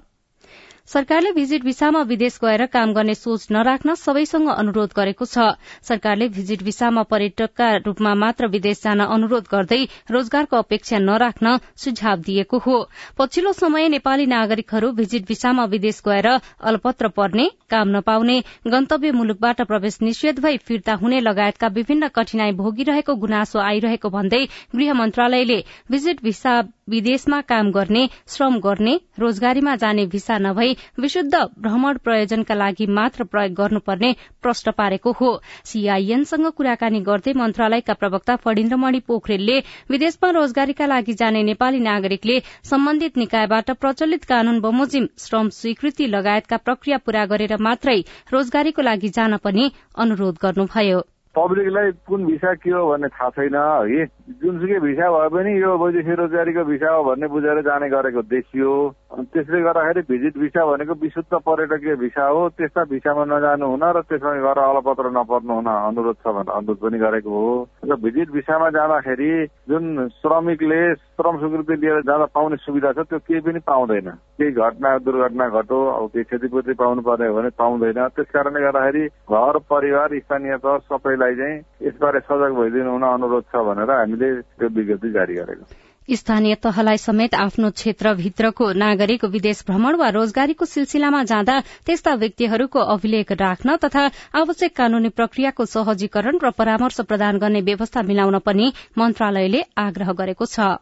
सरकारले 0.88 1.30
भिजिट 1.32 1.62
भिसामा 1.64 2.00
विदेश 2.02 2.38
गएर 2.42 2.64
काम 2.66 2.92
गर्ने 2.94 3.14
सोच 3.14 3.46
नराख्न 3.52 3.94
सबैसँग 3.96 4.48
अनुरोध 4.50 4.90
गरेको 4.96 5.24
छ। 5.26 5.46
सरकारले 5.82 6.28
भिजिट 6.28 6.62
भिसामा 6.62 7.02
पर्यटकका 7.08 7.68
रूपमा 7.86 8.12
मात्र 8.14 8.46
विदेश 8.46 8.82
जान 8.82 9.00
अनुरोध 9.06 9.46
गर्दै 9.52 9.78
रोजगारको 10.10 10.56
अपेक्षा 10.56 10.98
नराख्न 11.00 11.56
सुझाव 11.76 12.20
दिएको 12.26 12.58
हो। 12.58 12.76
पछिल्लो 13.18 13.52
समय 13.54 13.88
नेपाली 13.88 14.26
नागरिकहरू 14.26 14.92
भिजिट 14.92 15.26
भिसामा 15.28 15.64
विदेश 15.72 16.02
गएर 16.06 16.28
अलपत्र 16.28 17.08
पर्ने 17.16 17.48
काम 17.70 17.96
नपाउने 17.96 18.38
गन्तव्य 18.68 19.12
मुलुकबाट 19.12 19.62
प्रवेश 19.64 19.98
निषेध 20.02 20.38
भई 20.40 20.56
फिर्ता 20.66 20.94
हुने 21.00 21.20
लगायतका 21.22 21.68
विभिन्न 21.74 22.08
कठिनाई 22.14 22.52
भोगिरहेको 22.60 23.14
गुनासो 23.16 23.58
आइरहेको 23.62 24.10
भन्दै 24.10 24.44
गृह 24.76 24.94
मन्त्रालयले 24.94 25.58
भिजिट 25.90 26.22
भिसा 26.22 26.60
विदेशमा 26.90 27.40
काम 27.50 27.70
गर्ने 27.72 28.08
श्रम 28.28 28.58
गर्ने 28.60 28.98
रोजगारीमा 29.20 29.76
जाने 29.76 30.06
भिसा 30.06 30.38
नभई 30.38 30.73
विशुद्ध 31.00 31.34
भ्रमण 31.34 31.98
प्रयोजनका 32.04 32.54
लागि 32.54 32.86
मात्र 32.90 33.24
प्रयोग 33.24 33.54
गर्नुपर्ने 33.54 34.12
प्रश्न 34.42 34.70
पारेको 34.78 35.12
हो। 35.12 35.30
सीआईएनसँग 35.64 36.46
कुराकानी 36.56 37.00
गर्दै 37.00 37.32
मन्त्रालयका 37.36 37.94
प्रवक्ता 37.94 38.36
फणिन्द्रमणि 38.44 39.00
पोखरेलले 39.08 39.58
विदेशमा 39.90 40.30
रोजगारीका 40.30 40.86
लागि 40.86 41.12
जाने 41.14 41.42
नेपाली 41.44 41.80
नागरिकले 41.80 42.38
सम्बन्धित 42.64 43.16
निकायबाट 43.16 43.70
प्रचलित 43.80 44.24
कानून 44.24 44.60
बमोजिम 44.60 45.06
श्रम 45.18 45.48
स्वीकृति 45.54 46.06
लगायतका 46.08 46.56
प्रक्रिया 46.66 46.98
पूरा 47.06 47.24
गरेर 47.26 47.56
मात्रै 47.60 47.98
रोजगारीको 48.32 48.82
लागि 48.82 49.08
जान 49.16 49.36
पनि 49.44 49.70
अनुरोध 49.98 50.38
गर्नुभयो। 50.42 51.00
पब्लिकलाई 51.34 51.90
कुन 52.06 52.24
भिसा 52.24 52.52
के 52.54 52.70
हो 52.70 52.80
भन्ने 52.88 53.08
थाहा 53.10 53.28
छैन 53.36 53.54
है। 53.58 54.04
जुनसुकै 54.38 54.78
भिसा 54.80 55.06
भए 55.10 55.28
पनि 55.34 55.50
यो 55.62 55.70
वैदेशिक 55.78 56.18
रोजगारीको 56.20 56.64
भिसा 56.64 56.90
हो 56.94 57.02
भन्ने 57.04 57.26
बुझेर 57.26 57.60
जाने 57.66 57.88
गरेको 57.90 58.22
देखियो 58.30 58.70
त्यसले 59.14 59.60
गर्दाखेरि 59.62 60.02
भिजिट 60.08 60.34
भिसा 60.38 60.64
भनेको 60.66 60.94
विशुद्ध 61.02 61.32
पर्यटकीय 61.46 61.94
भिसा 62.02 62.26
हो। 62.26 62.48
त्यस्ता 62.58 62.84
भिसामा 62.90 63.24
नजानु 63.24 63.66
हुन 63.66 63.84
र 63.84 64.00
त्यसमा 64.10 64.32
गएर 64.42 64.58
अलपत्र 64.58 65.10
नपर्नु 65.14 65.54
हुन 65.54 65.68
अनुरोध 65.70 66.16
छ 66.18 66.26
भनेर 66.34 66.50
अनुरोध 66.50 66.78
पनि 66.82 66.98
गरेको 66.98 67.30
हो। 67.30 67.68
र 67.84 67.96
भिजिट 68.02 68.30
भिसामा 68.32 68.68
जाँदाखेरि 68.74 69.30
जुन 69.70 70.08
श्रमिकले 70.18 70.80
श्रम 70.94 71.38
स्वीकृति 71.38 71.74
लिएर 71.82 72.00
जाँदा 72.02 72.26
पाउने 72.34 72.56
सुविधा 72.66 72.92
छ 72.92 73.06
त्यो 73.06 73.18
केही 73.18 73.40
पनि 73.40 73.60
पाउँदैन। 73.62 74.10
केही 74.40 74.50
घटना 74.50 74.96
दुर्घटना 75.06 75.48
घटो 75.48 75.78
अब 75.94 76.08
केही 76.10 76.24
क्षतिपूर्ति 76.24 76.74
पाउनु 76.74 77.02
पर्ने 77.02 77.28
हो 77.28 77.34
भने 77.34 77.50
पाउँदैन। 77.54 78.00
त्यस 78.18 78.28
कारणले 78.34 78.60
गर्दाखेरि 78.60 79.04
घर 79.30 79.58
परिवार 79.70 80.18
स्थानीय 80.18 80.56
तह 80.64 80.78
सबैलाई 80.90 81.34
चाहिँ 81.36 81.62
यसबारे 81.86 82.20
सजग 82.26 82.52
भइदिनु 82.58 82.90
हुन 82.90 83.02
अनुरोध 83.14 83.44
छ 83.52 83.62
भनेर 83.68 83.90
हामीले 83.90 84.28
त्यो 84.58 84.68
विज्ञप्ति 84.74 85.10
जारी 85.12 85.34
गरेको। 85.34 85.83
स्थानीय 86.08 86.54
तहलाई 86.64 86.98
समेत 86.98 87.34
आफ्नो 87.34 87.70
क्षेत्रभित्रको 87.72 88.70
नागरिक 88.80 89.24
विदेश 89.34 89.62
भ्रमण 89.66 89.96
वा 89.96 90.08
रोजगारीको 90.16 90.64
सिलसिलामा 90.64 91.22
जाँदा 91.30 91.58
त्यस्ता 91.86 92.14
व्यक्तिहरूको 92.22 92.80
अभिलेख 92.94 93.32
राख्न 93.40 93.76
तथा 93.84 94.04
आवश्यक 94.42 94.76
कानूनी 94.76 95.08
प्रक्रियाको 95.20 95.66
सहजीकरण 95.66 96.38
र 96.44 96.50
परामर्श 96.58 97.00
प्रदान 97.08 97.38
गर्ने 97.38 97.60
व्यवस्था 97.70 98.02
मिलाउन 98.10 98.38
पनि 98.46 98.72
मन्त्रालयले 98.98 99.64
आग्रह 99.80 100.12
गरेको 100.20 100.46
छ। 100.46 100.74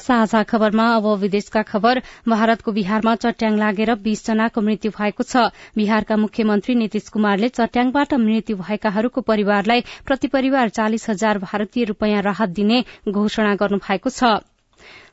साझा 0.00 0.42
खबरमा 0.44 0.86
अब 0.96 1.06
विदेशका 1.20 1.62
खबर। 1.64 2.02
भारतको 2.28 2.72
बिहारमा 2.72 3.14
चट्याङ 3.16 3.56
लागेर 3.58 3.94
बीस 4.00 4.26
जनाको 4.26 4.60
मृत्यु 4.62 4.90
भएको 4.92 5.22
छ। 5.24 5.48
बिहारका 5.76 6.16
मुख्यमन्त्री 6.16 6.74
नीतिश 6.74 7.08
कुमारले 7.08 7.48
चट्याङबाट 7.50 8.14
मृत्यु 8.20 8.56
भएकाहरूको 8.58 9.20
परिवारलाई 9.22 9.80
प्रति 10.06 10.28
परिवार 10.28 10.68
चालिस 10.70 11.10
हजार 11.10 11.38
भारतीय 11.40 11.84
रूपियाँ 11.86 12.22
राहत 12.22 12.48
दिने 12.56 12.84
घोषणा 13.10 13.54
गर्नु 13.56 13.78
भएको 13.80 14.10
छ। 14.12 14.40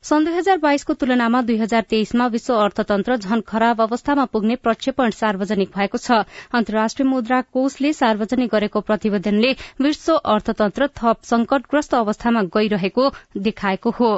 सन् 0.04 0.26
दुई 0.26 0.34
हजार 0.34 0.58
बाइसको 0.58 0.94
तुलनामा 0.94 1.42
दुई 1.42 1.58
हजार 1.58 1.82
तेइसमा 1.90 2.28
विश्व 2.28 2.54
अर्थतन्त्र 2.56 3.16
झन 3.18 3.42
खराब 3.42 3.82
अवस्थामा 3.82 4.26
पुग्ने 4.26 4.56
प्रक्षेपण 4.58 5.10
सार्वजनिक 5.12 5.72
भएको 5.76 5.98
छ। 5.98 6.22
अन्तर्राष्ट्रिय 6.54 7.08
मुद्रा 7.10 7.42
कोषले 7.54 7.92
सार्वजनिक 7.94 8.50
गरेको 8.52 8.82
प्रतिवेदनले 8.82 9.52
विश्व 9.82 10.16
अर्थतन्त्र 10.16 10.88
थप 10.96 11.18
संकटग्रस्त 11.26 11.96
अवस्थामा 11.96 12.42
गइरहेको 12.56 13.12
देखाएको 13.40 13.92
हो। 13.92 14.12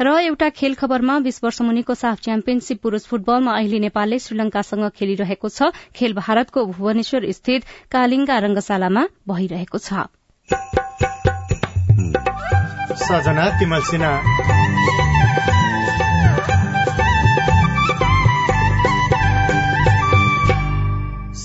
र 0.00 0.06
एउटा 0.06 0.48
खेल 0.48 0.74
खबरमा 0.74 1.18
बीस 1.18 1.40
वर्ष 1.44 1.60
मुनिको 1.60 1.94
साफ 1.94 2.20
च्याम्पियनशीप 2.20 2.82
पुरूष 2.82 3.06
फुटबलमा 3.06 3.52
अहिले 3.52 3.78
नेपालले 3.78 4.18
श्रीलंकासँग 4.18 4.88
खेलिरहेको 4.90 5.48
छ। 5.48 5.62
खेल 5.96 6.12
भारतको 6.12 6.66
भुवनेश्वर 6.66 7.30
स्थित 7.30 7.62
कालिङ्गा 7.92 8.38
रंगशालामा 8.38 9.02
भइरहेको 9.28 9.78
छ। 9.78 9.92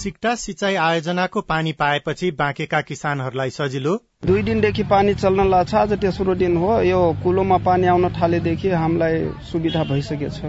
सिक्टा 0.07 0.33
सिंचाई 0.35 0.75
आयोजनाको 0.79 1.41
पानी 1.43 1.71
पाएपछि 1.73 2.29
बाँकेका 2.31 2.79
किसानहरूलाई 2.81 3.49
सजिलो। 3.49 3.95
दुई 4.25 4.41
दिनदेखि 4.41 4.83
पानी 4.83 5.13
चल्न 5.13 5.47
लाग्छ 5.49 5.73
आज 5.75 5.93
तेस्रो 5.99 6.35
दिन 6.35 6.55
हो। 6.57 6.69
यो 6.81 6.99
कुलोमा 7.23 7.57
पानी 7.65 7.87
आउन 7.87 8.09
थालेदेखि 8.15 8.69
हामीलाई 8.71 9.17
सुविधा 9.49 9.83
भइसकेछ 9.83 10.39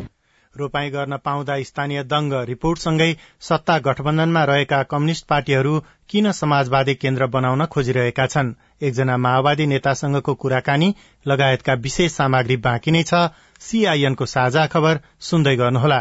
रोपाई 0.55 0.91
गर्न 0.91 1.17
पाउँदा 1.25 1.57
स्थानीय 1.62 2.03
दंग 2.05 2.33
रिपोर्टसँगै 2.49 3.11
सत्ता 3.41 3.79
गठबन्धनमा 3.79 4.45
रहेका 4.45 4.83
कम्युनिष्ट 4.83 5.27
पार्टीहरू 5.27 5.75
किन 6.09 6.31
समाजवादी 6.33 6.95
केन्द्र 6.95 7.27
बनाउन 7.29 7.65
खोजिरहेका 7.67 8.27
छन्? 8.27 8.55
एकजना 8.83 9.17
माओवादी 9.17 9.67
नेतासँगको 9.67 10.35
कुराकानी 10.35 10.95
लगायतका 11.27 11.75
विशेष 11.81 12.12
सामग्री 12.12 12.57
बाँकी 12.69 12.91
नै 12.91 13.03
छ। 13.03 13.27
सीआईएनको 13.61 14.27
साझा 14.27 14.67
खबर 14.67 15.00
सुन्दै 15.21 15.57
गर्नुहोला। 15.57 16.00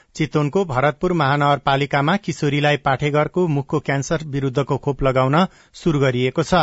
चितवनको 0.15 0.63
भरतपुर 0.65 1.13
महानगरपालिकामा 1.13 2.15
किशोरीलाई 2.17 2.77
पाठेघरको 2.77 3.47
मुखको 3.47 3.79
क्यान्सर 3.79 4.23
विरूद्धको 4.27 4.77
खोप 4.77 5.03
लगाउन 5.03 5.37
शुरू 5.75 5.99
गरिएको 5.99 6.43
छ। 6.43 6.53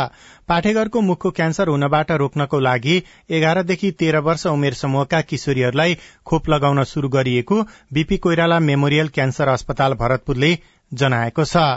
पाठेघरको 0.47 1.01
मुखको 1.01 1.31
क्यान्सर 1.31 1.67
हुनबाट 1.67 2.11
रोक्नको 2.21 2.59
लागि 2.59 3.01
एघारदेखि 3.29 3.91
तेह्र 3.99 4.19
वर्ष 4.21 4.45
उमेर 4.47 4.73
समूहका 4.75 5.21
किशोरीहरूलाई 5.23 5.97
खोप 6.25 6.49
लगाउन 6.49 6.83
शुरू 6.85 7.09
गरिएको 7.09 7.61
बीपी 7.93 8.17
कोइराला 8.17 8.59
मेमोरियल 8.61 9.07
क्यान्सर 9.09 9.47
अस्पताल 9.49 9.93
भरतपुरले 9.95 10.57
जनाएको 10.91 11.45
छ। 11.45 11.67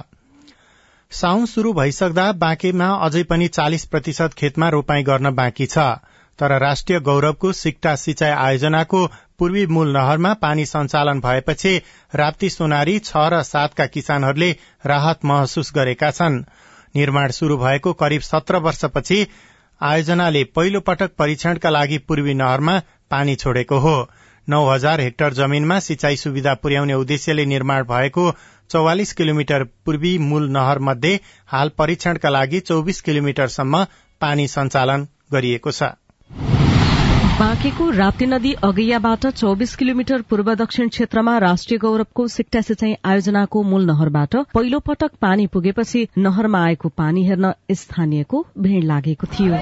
साउन 1.12 1.46
शुरू 1.46 1.72
भइसक्दा 1.72 2.30
बाँकेमा 2.40 2.86
अझै 3.04 3.22
पनि 3.24 3.48
चालिस 3.50 3.84
प्रतिशत 3.86 4.34
खेतमा 4.34 4.68
रोपाई 4.68 5.02
गर्न 5.02 5.34
बाँकी 5.34 5.66
छ। 5.66 5.78
तर 6.38 6.52
राष्ट्रिय 6.58 6.98
गौरवको 7.00 7.52
सिक्टा 7.52 7.94
सिंचाई 7.96 8.30
आयोजनाको 8.32 9.00
पूर्वी 9.38 9.66
मूल 9.66 9.92
नहरमा 9.92 10.32
पानी 10.42 10.66
सञ्चालन 10.66 11.20
भएपछि 11.20 11.72
राप्ती 12.14 12.50
सोनारी 12.50 12.98
छ 13.00 13.28
र 13.32 13.42
सातका 13.42 13.86
किसानहरूले 13.86 14.50
राहत 14.86 15.24
महसुस 15.24 15.72
गरेका 15.74 16.10
छन्। 16.10 16.42
निर्माण 16.94 17.30
शुरू 17.30 17.56
भएको 17.56 17.92
करिब 17.92 18.22
सत्र 18.22 18.56
वर्षपछि 18.58 19.26
आयोजनाले 19.80 20.44
पहिलो 20.56 20.80
पटक 20.80 21.14
परीक्षणका 21.18 21.70
लागि 21.70 21.98
पूर्वी 21.98 22.34
नहरमा 22.34 22.78
पानी 23.10 23.34
छोडेको 23.36 23.78
हो। 23.78 23.96
नौ 24.48 24.66
हजार 24.68 25.00
हेक्टर 25.00 25.32
जमीनमा 25.32 25.78
सिंचाई 25.80 26.16
सुविधा 26.16 26.54
पुर्याउने 26.54 26.94
उद्देश्यले 26.94 27.44
निर्माण 27.46 27.82
भएको 27.84 28.30
चौवालिस 28.70 29.12
किलोमिटर 29.12 29.64
पूर्वी 29.86 30.16
मूल 30.18 30.48
नहर 30.50 30.78
मध्ये 30.78 31.18
हाल 31.46 31.68
परीक्षणका 31.78 32.30
लागि 32.30 32.60
चौबिस 32.60 33.00
किलोमिटरसम्म 33.00 33.84
पानी 34.20 34.46
सञ्चालन 34.48 35.06
गरिएको 35.32 35.70
छ। 35.70 35.82
बाँकेको 37.32 37.88
राप्ती 37.90 38.26
नदी 38.26 38.52
अगैयाबाट 38.62 39.26
चौबिस 39.32 39.74
किलोमिटर 39.76 40.22
पूर्व 40.30 40.52
दक्षिण 40.54 40.88
क्षेत्रमा 40.88 41.36
राष्ट्रिय 41.38 41.78
गौरवको 41.78 42.26
सिक्टा 42.28 42.60
सिंचाई 42.60 42.94
आयोजनाको 43.04 43.62
मूल 43.68 43.86
नहरबाट 43.86 44.36
पहिलो 44.54 44.80
पटक 44.88 45.14
पानी 45.20 45.46
पुगेपछि 45.54 46.06
नहरमा 46.18 46.64
आएको 46.64 46.88
पानी 46.96 47.24
हेर्न 47.26 47.52
स्थानीयको 47.74 48.44
भीड़ 48.58 48.82
लागेको 48.84 49.26
थियो। 49.38 49.56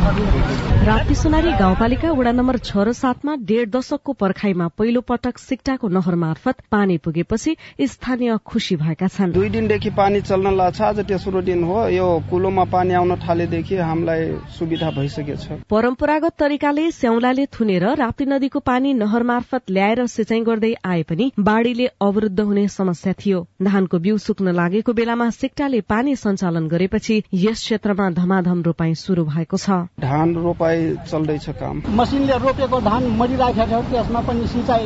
राप्ती 0.00 1.14
सोनारी 1.14 1.50
गाउँपालिका 1.52 2.10
वडा 2.10 2.30
नम्बर 2.32 2.56
छ 2.58 2.76
र 2.80 2.92
सातमा 2.96 3.34
डेढ 3.44 3.68
दशकको 3.70 4.12
पर्खाईमा 4.16 4.68
पहिलो 4.72 5.00
पटक 5.04 5.38
सिक्टाको 5.38 5.88
नहर 5.88 6.14
मार्फत 6.16 6.56
पानी 6.70 6.96
पुगेपछि 6.98 7.52
स्थानीय 7.84 8.36
खुशी 8.40 8.76
भएका 8.76 9.08
छन्। 9.08 9.32
दुई 9.32 9.48
दिनदेखि 9.50 9.90
पानी 9.92 10.20
चल्न 10.20 10.54
लाग्छ। 10.56 10.80
आज 10.80 10.98
तेस्रो 11.04 11.40
दिन 11.42 11.64
हो। 11.64 11.76
यो 11.90 12.06
कुलोमा 12.30 12.64
पानी 12.72 12.94
आउन 12.94 13.16
थालेदेखि 13.18 13.76
हामीलाई 13.76 14.24
सुविधा 14.56 14.90
भइसकेछ 14.90 15.68
परम्परागत 15.70 16.34
तरिकाले 16.38 16.90
स्याउलाले 16.90 17.46
थुनेर 17.52 17.84
राप्ती 18.00 18.24
नदीको 18.24 18.60
पानी 18.64 18.94
नहर 18.94 19.22
मार्फत 19.22 19.70
ल्याएर 19.70 20.06
सिंचाई 20.06 20.40
गर्दै 20.48 20.72
आए 20.84 21.02
पनि 21.02 21.30
बाढ़ीले 21.38 21.86
अवरूद्ध 22.00 22.40
हुने 22.40 22.66
समस्या 22.70 23.12
थियो। 23.20 23.44
धानको 23.62 23.98
बिउ 23.98 24.16
सुक्न 24.18 24.56
लागेको 24.56 24.92
बेलामा 24.94 25.28
सिक्टाले 25.36 25.80
पानी 25.84 26.16
सञ्चालन 26.16 26.68
गरेपछि 26.68 27.22
यस 27.34 27.58
क्षेत्रमा 27.60 28.10
धमाधम 28.16 28.62
रोपाई 28.62 28.94
शुरू 28.96 29.24
भएको 29.28 29.56
छ। 29.58 29.70
धान 30.00 30.34
रोपाई 30.34 30.96
चल्दैछ 31.10 31.48
काम। 31.60 31.82
मसिनले 31.96 32.36
रोपेको 32.38 32.80
धान 32.80 33.06
मरिराखेको 33.18 33.82
छ 33.82 33.90
त्यसमा 33.90 34.20
पनि 34.28 34.46
सिँचाइ 34.46 34.84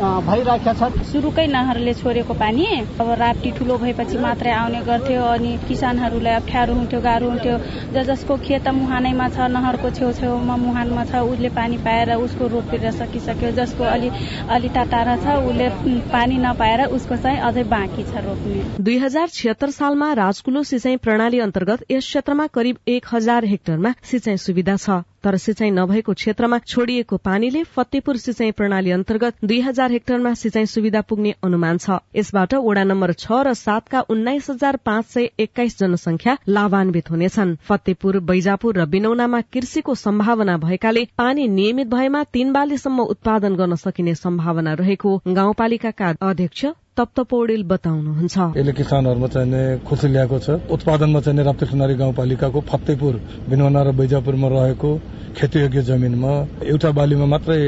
भइरहेको 0.00 0.72
छ 0.80 1.06
सुरुकै 1.06 1.46
नहरले 1.46 1.92
छोडेको 1.94 2.34
पानी। 2.34 2.66
अब 3.00 3.08
राप्ती 3.20 3.50
ठुलो 3.58 3.76
भएपछि 3.78 4.18
मात्रै 4.18 4.52
आउने 4.52 4.80
गर्थ्यो 4.82 5.24
अनि 5.30 5.50
किसानहरूलाई 5.68 6.34
अप्ठ्यारो 6.34 6.74
हुन्थ्यो 6.74 7.00
गाह्रो 7.00 7.28
हुन्थ्यो। 7.30 7.56
ज 7.92 8.04
जसको 8.08 8.36
खेत 8.46 8.68
मुहानैमा 8.78 9.28
छ 9.28 9.48
नहरको 9.52 9.90
छेउछेउमा 9.98 10.56
मुहानमा 10.56 11.04
छ 11.04 11.20
उसले 11.28 11.48
पानी 11.58 11.76
पाएर 11.84 12.14
उसको 12.16 12.46
रोपेर 12.48 12.90
सकिसक्यो। 12.92 13.50
जसको 13.60 13.84
अलि 13.90 14.10
अलि 14.50 14.68
टाटारा 14.78 15.16
छ 15.20 15.36
उसले 15.44 15.68
पानी 16.08 16.38
नपाएर 16.46 16.84
उसको 16.96 17.16
चाहिँ 17.16 17.38
अझै 17.50 17.64
बाँकी 17.68 18.02
छ 18.02 18.24
रोप्ने। 18.24 18.64
दुई 18.80 18.98
हजार 19.04 19.28
छिहत्तर 19.36 19.70
सालमा 19.76 20.12
राजकुलो 20.22 20.62
सिंचाई 20.72 20.96
प्रणाली 21.04 21.38
अन्तर्गत 21.40 21.84
यस 21.90 22.04
क्षेत्रमा 22.06 22.46
करिब 22.54 22.76
एक 22.88 23.14
हजार 23.14 23.44
हेक्टरमा 23.54 23.94
सिंचाई 24.02 24.36
सुविधा 24.48 24.76
छ। 24.78 25.02
तर 25.24 25.36
सिंचाई 25.36 25.70
नभएको 25.70 26.12
क्षेत्रमा 26.14 26.58
छोडिएको 26.66 27.16
पानीले 27.24 27.62
फतेपुर 27.76 28.16
सिंचाई 28.16 28.50
प्रणाली 28.52 28.90
अन्तर्गत 28.90 29.44
दुई 29.44 29.60
हजार 29.60 29.90
हेक्टरमा 29.92 30.32
सिंचाई 30.34 30.66
सुविधा 30.66 31.00
पुग्ने 31.08 31.34
अनुमान 31.44 31.78
छ। 31.78 31.98
यसबाट 32.16 32.54
वडा 32.66 32.84
नम्बर 32.84 33.12
छ 33.14 33.40
र 33.46 33.52
सातका 33.54 34.00
उन्नाइस 34.10 34.50
हजार 34.50 34.76
पाँच 34.84 35.06
सय 35.06 35.28
एक्काइस 35.40 35.78
जनसंख्या 35.78 36.36
लाभान्वित 36.48 37.10
हुनेछन्। 37.10 37.54
फतेपुर 37.68 38.18
बैजापुर 38.30 38.78
र 38.80 38.86
बिनौनामा 38.86 39.40
कृषिको 39.52 39.94
सम्भावना 39.96 40.56
भएकाले 40.58 41.06
पानी 41.18 41.48
नियमित 41.50 41.86
भएमा 41.88 42.22
तीन 42.32 42.52
बालीसम्म 42.52 43.00
उत्पादन 43.14 43.56
गर्न 43.56 43.74
सकिने 43.76 44.14
सम्भावना 44.16 44.74
रहेको 44.80 45.20
गाउँपालिकाका 45.26 46.14
अध्यक्ष 46.22 46.64
तप्त 46.96 47.20
पौडेल 47.30 47.62
बताउनुहुन्छ। 47.64 48.36
यसले 48.56 48.72
किसानहरूमा 48.72 49.28
चाहिँ 49.34 49.78
खुसी 49.86 50.08
ल्याएको 50.08 50.38
छ। 50.38 50.48
उत्पादनमा 50.70 51.20
चाहिँ 51.20 51.44
राप्ती 51.44 51.66
सुनारी 51.66 51.94
गाउँपालिकाको 51.96 52.60
फतेपुर 52.60 53.14
बिनौना 53.48 53.82
र 53.82 53.92
बैजापुरमा 53.94 54.48
रहेको 54.48 54.90
खेतीयोग्य 55.30 55.82
जमिनमा 55.86 56.32
एउटा 56.66 56.90
बालीमा 56.90 57.26
मात्रै 57.26 57.58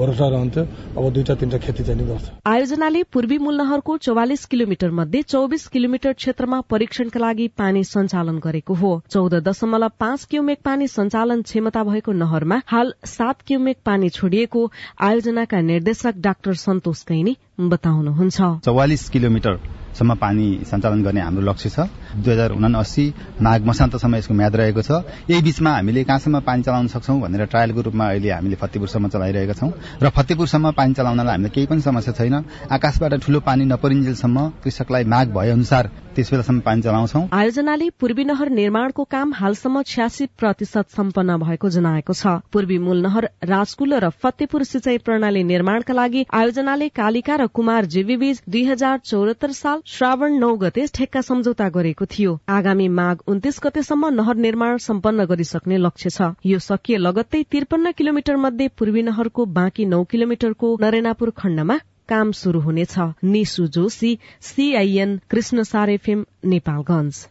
भरोसा 0.00 0.26
रहन्थ्यो 0.32 0.62
अब 0.96 1.04
दुईटा 1.12 1.34
तिनवटा 1.34 1.58
खेती 1.60 1.82
चाहिँ 1.84 2.06
गर्छ। 2.08 2.24
आयोजनाले 2.48 3.02
पूर्वी 3.12 3.38
मूल 3.38 3.56
नहरको 3.60 3.96
चौवालिस 3.98 4.44
किलोमिटर 4.46 4.90
मध्ये 4.90 5.22
चौबिस 5.22 5.66
किलोमिटर 5.68 6.12
क्षेत्रमा 6.12 6.60
परीक्षणका 6.72 7.20
लागि 7.20 7.48
पानी 7.52 7.84
सञ्चालन 7.84 8.38
गरेको 8.40 8.74
हो। 8.74 8.92
चौध 9.10 9.34
दशमलव 9.44 9.92
पाँच 10.00 10.24
क्युमेक 10.30 10.58
पानी 10.64 10.86
सञ्चालन 10.88 11.42
क्षमता 11.42 11.82
भएको 11.84 12.12
नहरमा 12.14 12.60
हाल 12.66 12.94
सात 13.04 13.42
क्युमेक 13.46 13.78
पानी 13.84 14.08
छोडिएको 14.08 14.70
आयोजनाका 15.00 15.60
निर्देशक 15.60 16.14
डाक्टर 16.18 16.54
सन्तोष 16.56 17.02
कैनी 17.02 17.36
बताउनुहुन्छ। 17.60 18.64
चौवालिस 18.64 19.08
किलोमिटर 19.08 19.58
सम्म 19.92 20.14
पानी 20.16 20.64
सञ्चालन 20.64 21.02
गर्ने 21.04 21.20
हाम्रो 21.20 21.42
लक्ष्य 21.44 21.68
छ। 21.68 21.80
दुई 22.16 22.32
हजार 22.32 22.50
उनासी 22.56 23.04
माघ 23.44 23.60
मसान्तसम्म 23.60 24.16
यसको 24.16 24.34
म्याद 24.34 24.56
रहेको 24.56 24.82
छ। 24.82 24.90
यही 25.28 25.42
बीचमा 25.42 25.70
हामीले 25.70 26.04
कहाँसम्म 26.04 26.40
पानी 26.40 26.62
चलाउन 26.62 26.86
सक्छौं 26.88 27.20
भनेर 27.20 27.44
ट्रायलको 27.44 27.80
रूपमा 27.92 28.04
अहिले 28.08 28.30
हामीले 28.32 28.56
फतेपुरसम्म 28.56 29.08
चलाइरहेका 29.12 29.52
छौं। 29.52 29.70
र 30.00 30.08
फतेपुरसम्म 30.08 30.70
पानी 30.72 30.92
चलाउनलाई 30.96 31.28
हामीलाई 31.28 31.52
केही 31.52 31.66
पनि 31.68 31.80
समस्या 31.84 32.12
छैन। 32.16 32.34
आकाशबाट 32.72 33.12
ठूलो 33.20 33.40
पानी 33.44 33.64
नपरिन्जेलसम्म 33.68 34.64
कृषकलाई 34.64 35.04
माग 35.04 35.26
भए 35.36 35.50
अनुसार 35.52 35.84
त्यस 36.16 36.30
बेलासम्म 36.30 36.60
पानी 36.60 36.82
चलाउँछौ 36.82 37.20
आयोजनाले 37.32 37.88
पूर्वी 38.00 38.24
नहर 38.24 38.48
निर्माणको 38.52 39.04
काम 39.10 39.32
हालसम्म 39.34 39.82
छ्यासी 39.86 40.26
प्रतिशत 40.38 40.90
सम्पन्न 40.96 41.36
भएको 41.38 41.68
जनाएको 41.70 42.12
छ। 42.12 42.32
पूर्वी 42.52 42.78
मूल 42.78 43.00
नहर 43.02 43.28
राजकुल 43.48 43.94
र 43.96 44.08
फतेपुर 44.22 44.62
सिंचाई 44.64 44.98
प्रणाली 45.06 45.42
निर्माणका 45.44 45.94
लागि 45.94 46.24
आयोजनाले 46.32 46.88
कालिका 46.92 47.36
र 47.36 47.46
कुमार 47.50 47.84
जीवीबीच 47.94 48.42
दुई 48.48 48.64
हजार 48.64 48.98
चौरात्तर 49.04 49.52
साल 49.52 49.80
श्रावण 49.88 50.38
नौ 50.38 50.52
गते 50.56 50.86
ठेक्का 50.94 51.20
सम्झौता 51.22 51.68
गरेको 51.76 52.04
थियो। 52.12 52.38
आगामी 52.50 52.88
माघ 52.90 53.16
उन्तिस 53.26 53.60
गतेसम्म 53.64 54.08
नहर 54.14 54.36
निर्माण 54.46 54.76
सम्पन्न 54.88 55.24
गरिसक्ने 55.32 55.78
लक्ष्य 55.78 56.10
छ। 56.10 56.32
यो 56.46 56.58
सकिए 56.60 56.96
लगत्तै 56.98 57.42
त्रिपन्न 57.50 57.92
किलोमिटर 57.96 58.36
मध्ये 58.44 58.68
पूर्वी 58.78 59.02
नहरको 59.02 59.46
बाँकी 59.56 59.84
नौ 59.86 60.02
किलोमिटरको 60.12 60.76
नरेनापुर 60.80 61.30
खण्डमा 61.36 61.78
काम 62.12 62.32
शुरू 62.32 62.60
हुनेछ। 62.60 62.94
निशु 63.24 63.66
जोशी 63.74 64.18
सीआईएन 64.42 65.20
कृष्ण 65.30 65.62
सारेफेम 65.64 66.24
नेपालगंज 66.46 67.26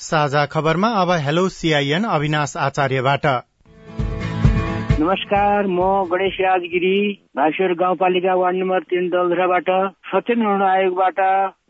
साझा 0.00 0.46
खबरमा 0.46 0.88
अब 1.00 1.10
हेलो 1.24 1.48
सीआईएन 1.54 2.04
अविनाश 2.12 2.56
आचार्यबाट। 2.58 3.26
नमस्कार 4.98 5.66
म 5.66 5.80
गणेश 6.10 6.36
राजगिरी 6.40 6.98
भाइसर 7.36 7.72
गाउँपालिका 7.78 8.34
वार्ड 8.38 8.56
नम्बर 8.56 8.82
तीन 8.90 9.08
दलधराबाट 9.10 9.70
सत्य 10.10 10.34
निर्णय 10.34 10.66
आयोगबाट 10.70 11.18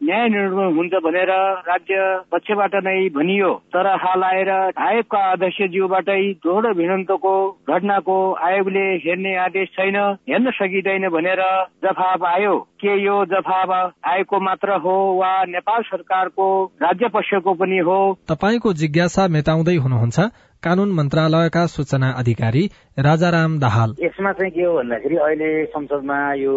न्याय 0.04 0.28
निर्णय 0.28 0.72
हुन्छ 0.76 1.00
भनेर 1.04 1.30
राज्य 1.68 2.02
पक्षबाट 2.32 2.74
नै 2.84 3.08
भनियो। 3.16 3.52
तर 3.72 3.87
हाल 4.04 4.22
आएर 4.22 4.50
आयोगका 4.50 5.22
अध्यक्षज्यूबाटै 5.32 6.20
दोहोरो 6.44 6.74
भिडन्तको 6.76 7.34
घटनाको 7.70 8.18
आयोगले 8.48 8.84
हेर्ने 9.06 9.34
आदेश 9.46 9.68
छैन 9.76 9.96
हेर्न 10.28 10.50
सकिँदैन 10.60 11.08
भनेर 11.16 11.42
जवाब 11.84 12.24
आयो। 12.34 12.58
के 12.84 13.00
यो 13.04 13.24
जवाब 13.32 13.72
आयोगको 13.72 14.40
मात्र 14.44 14.80
हो 14.84 14.96
वा 15.20 15.34
नेपाल 15.48 15.82
सरकारको 15.88 16.48
राज्य 16.82 17.08
पक्षको 17.14 17.54
पनि 17.56 17.78
हो? 17.88 18.00
तपाईँको 18.28 18.72
जिज्ञासा 18.82 19.28
मेटाउँदै 19.28 19.76
हुनुहुन्छ। 19.76 20.28
कानून 20.64 20.92
मन्त्रालयका 20.96 21.66
सूचना 21.68 22.11
अधिकारी 22.18 22.64
राजाराम 22.98 23.59
दाहाल। 23.61 23.94
यसमा 24.00 24.33
चाहिँ 24.33 24.53
के 24.53 24.62
हो 24.64 24.72
भन्दाखेरि 24.77 25.16
अहिले 25.16 25.50
संसदमा 25.72 26.18
यो 26.40 26.55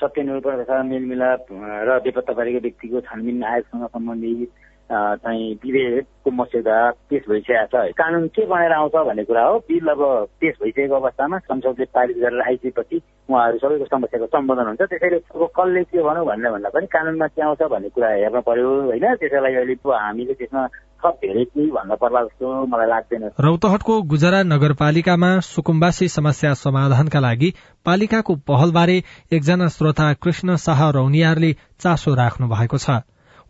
सत्य 0.00 0.22
निरूपण 0.22 0.62
तथा 0.62 0.82
मेलमिलाप 0.82 1.46
र 1.88 1.98
बेपत्ता 2.04 2.32
पारेको 2.32 2.60
व्यक्तिको 2.60 3.00
छानबिन 3.00 3.44
आयोगसँग 3.44 3.86
सम्बन्धित 3.86 4.50
चाहिँ 4.90 5.54
विधेयकको 5.62 6.30
मस्यौदा 6.30 6.78
पेश 7.10 7.22
भइसकेको 7.30 7.66
छ। 7.70 7.94
कानुन 7.94 8.26
के 8.34 8.46
बनेर 8.50 8.72
आउँछ 8.74 8.94
भन्ने 9.08 9.24
कुरा 9.24 9.42
हो। 9.46 9.58
बिल 9.68 9.88
अब 9.88 10.02
पेश 10.40 10.54
भइसकेको 10.62 10.94
अवस्थामा 10.94 11.38
संसदले 11.38 11.84
पारित 11.94 12.16
गरेर 12.18 12.42
आइसकेपछि 12.42 12.96
उहाँहरू 13.30 13.58
सबैको 13.62 13.86
समस्याको 13.86 14.26
सम्बोधन 14.34 14.66
हुन्छ। 14.66 14.82
त्यसैले 14.90 15.18
अब 15.30 15.46
कसले 15.54 15.82
के 15.86 16.02
भनौँ 16.02 16.26
भन्ने 16.26 16.50
भन्दा 16.50 16.68
पनि 16.74 16.86
कानुनमा 16.90 17.26
के 17.30 17.42
आउँछ 17.46 17.62
भन्ने 17.70 17.88
कुरा 17.94 18.08
हेर्न 18.18 18.40
पर्यो 18.42 18.68
होइन। 18.90 19.06
त्यसको 19.20 19.40
लागि 19.44 19.56
अहिले 19.62 19.74
हामीले 19.78 20.34
त्यसमा 20.34 20.66
थप 21.00 21.14
धेरै 21.22 21.44
केही 21.44 21.70
भन्न 21.70 21.94
पर्ला 21.96 22.22
जस्तो 22.22 22.66
मलाई 22.66 22.88
लाग्दैन। 22.88 23.28
रौतहटको 23.40 24.00
गुजरा 24.12 24.42
नगरपालिकामा 24.42 25.30
सुकुम्बासी 25.42 26.08
समस्या 26.08 26.54
समाधानका 26.54 27.20
लागि 27.20 27.52
पालिकाको 27.86 28.34
पहलबारे 28.48 28.96
एकजना 29.32 29.68
श्रोता 29.68 30.12
कृष्ण 30.22 30.56
शाह 30.56 30.88
रौनियारले 30.90 31.52
चासो 31.80 32.14
राख्नु 32.14 32.48
भएको 32.48 32.78
छ। 32.78 33.00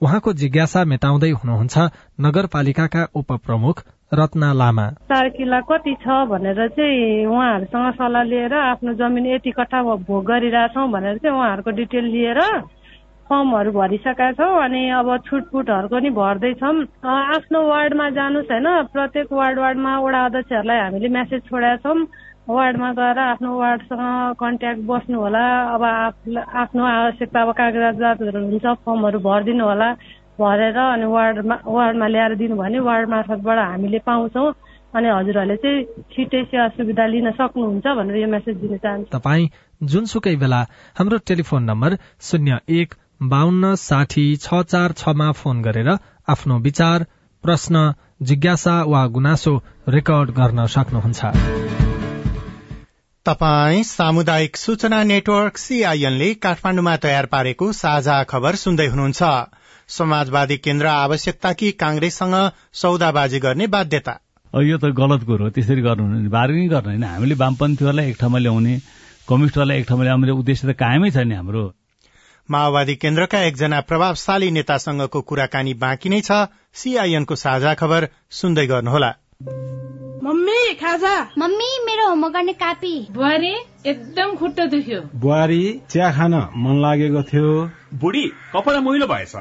उहाँको 0.03 0.33
जिज्ञासा 0.33 0.85
मेटाउँदै 0.85 1.31
हुनुहुन्छ 1.31 1.79
नगरपालिकाका 2.21 3.03
उपप्रमुख 3.15 3.83
रत्ना 4.13 4.53
लामा। 4.53 4.87
चार 5.11 5.29
किला 5.29 5.61
कति 5.61 5.95
छ 6.03 6.25
भनेर 6.31 6.69
चाहिँ 6.69 7.27
उहाँहरूसँग 7.27 7.93
सल्लाह 7.95 8.23
लिएर 8.23 8.55
आफ्नो 8.55 8.93
जमिन 8.95 9.27
यति 9.27 9.51
कट्ठा 9.51 9.83
भोग 9.83 10.25
गरिरहेछौँ 10.25 10.91
भनेर 10.91 11.19
चाहिँ 11.19 11.37
उहाँहरूको 11.37 11.71
डिटेल 11.71 12.05
लिएर 12.05 12.41
फर्महरू 13.31 13.71
भरिसकेका 13.73 14.31
छौँ 14.39 14.63
अनि 14.63 14.83
अब 14.99 15.09
छुटपुटहरूको 15.27 15.99
नि 15.99 16.11
भर्दैछौँ। 16.19 16.75
आफ्नो 17.07 17.59
वार्डमा 17.69 18.09
जानुहोस् 18.19 18.51
होइन 18.51 18.69
प्रत्येक 18.93 19.33
वार्ड 19.33 19.59
वार्डमा 19.59 19.93
वडा 20.05 20.25
अध्यक्षहरूलाई 20.27 20.79
हामीले 20.81 21.09
मेसेज 21.19 21.41
छोडेका 21.49 21.77
छौँ। 21.85 21.99
वार्डमा 22.51 22.91
गएर 22.99 23.19
आफ्नो 23.23 23.51
वार्डसँग 23.59 24.35
कन्ट्याक्ट 24.41 24.81
बस्नु 24.87 25.19
होला 25.21 25.45
अब 25.75 25.83
आफ्नो 26.63 26.85
आवश्यकता 26.85 27.43
अब 27.43 27.51
कागजातहरू 27.61 28.41
हुन्छ 28.47 28.67
फर्महरू 28.85 29.19
भरिदिनु 29.23 29.65
होला 29.65 29.89
भरेर 30.41 30.79
अनि 30.79 31.07
वार्डमा 31.15 31.57
वार्डमा 31.67 32.07
ल्याएर 32.09 32.35
दिनु 32.43 32.57
भने 32.57 32.79
वार्ड 32.81 33.09
मार्फतबाट 33.09 33.59
हामीले 33.61 33.99
पाउँछौँ। 34.07 34.53
अनि 34.91 35.09
हजुरहरूले 35.09 35.57
चाहिँ 35.63 35.85
छिट्टै 36.11 36.43
सेवा 36.51 36.67
सुविधा 36.75 37.07
लिन 37.07 37.31
सक्नुहुन्छ 37.39 37.87
भनेर 37.87 38.17
यो 38.17 38.29
मेसेज 38.29 38.57
दिन 38.59 38.77
चाहन्छु। 38.77 39.11
तपाईँ 39.15 39.47
जुनसुकै 39.81 40.35
बेला 40.37 40.61
हाम्रो 40.97 41.19
टेलिफोन 41.31 41.63
नम्बर 41.71 41.97
शून्य 42.29 42.59
एक 42.79 42.95
बाहन्न 43.21 43.75
साठी 43.75 44.37
छ 44.37 44.63
चार 44.65 44.93
छमा 44.93 45.33
फोन 45.33 45.63
गरेर 45.63 45.89
आफ्नो 46.29 46.59
विचार 46.59 47.05
प्रश्न 47.45 47.83
जिज्ञासा 48.23 48.77
वा 48.83 49.07
गुनासो 49.07 49.53
रेकर्ड 49.89 50.31
गर्न 50.31 50.67
सक्नुहुन्छ। 50.67 51.21
तपाई 53.27 53.83
सामुदायिक 53.83 54.57
सूचना 54.57 55.03
नेटवर्क 55.05 55.57
सीआईएनले 55.57 56.29
काठमाण्डुमा 56.35 56.97
तयार 56.97 57.27
पारेको 57.27 57.73
साझा 57.73 58.23
खबर 58.23 58.55
सुन्दै 58.55 58.87
हुनुहुन्छ। 58.87 59.23
समाजवादी 59.89 60.57
केन्द्र 60.57 60.87
आवश्यकता 60.87 61.53
कि 61.53 61.71
कांग्रेससँग 61.73 62.37
सौदाबाजी 62.73 63.39
गर्ने 63.39 63.67
बाध्यता? 63.67 64.15
यो 64.55 64.79
त 64.79 64.97
गलत 64.97 65.25
कुरो 65.27 65.45
हो 65.45 65.51
त्यसरी 65.51 65.83
गर्नु 65.83 66.31
बार्गेनिङ 66.31 66.69
गर्नु 66.69 66.89
होइन 66.89 67.05
हामीले 67.05 67.35
वामपन्थीहरूलाई 67.35 68.11
एक 68.11 68.17
ठाउँमा 68.21 68.39
ल्याउने 68.39 68.75
कम्युनिस्टहरूलाई 69.29 69.79
एक 69.79 69.87
ठाउँमा 69.89 70.05
ल्याउने 70.05 70.33
उद्देश्य 70.41 70.73
त 70.73 70.77
कायमै 70.81 71.11
छ 71.11 71.29
नि 71.29 71.35
हाम्रो। 71.35 71.65
माओवादी 72.51 72.95
केन्द्रका 72.95 73.41
एकजना 73.41 73.81
प्रभावशाली 73.81 74.51
नेतासँगको 74.51 75.21
कुराकानी 75.21 75.75
बाँकी 75.75 76.09
नै 76.09 76.21
छ। 76.21 76.39
सीआईएनको 76.75 77.35
साझा 77.35 77.75
खबर 77.75 78.09
सुन्दै 78.31 78.67
गर्नुहोला। 78.67 79.11
मम्मी 80.25 80.75
खाजा। 80.75 81.13
मम्मी 81.39 81.69
मेरो 81.87 82.09
होमवर्क 82.09 82.35
गर्ने 82.35 82.53
कापी। 82.53 83.07
बुहारी 83.11 83.55
एकदम 83.87 84.35
खुट्टा 84.37 84.67
दुख्यो। 84.67 85.01
बुहारी 85.15 85.81
चिया 85.91 86.11
खान 86.13 86.35
मन 86.35 86.83
लागेको 86.83 87.23
थियो। 87.23 87.71
बुढी 87.95 88.25
कपडा 88.57 88.81
मैलो 88.81 89.07
भएछ। 89.07 89.35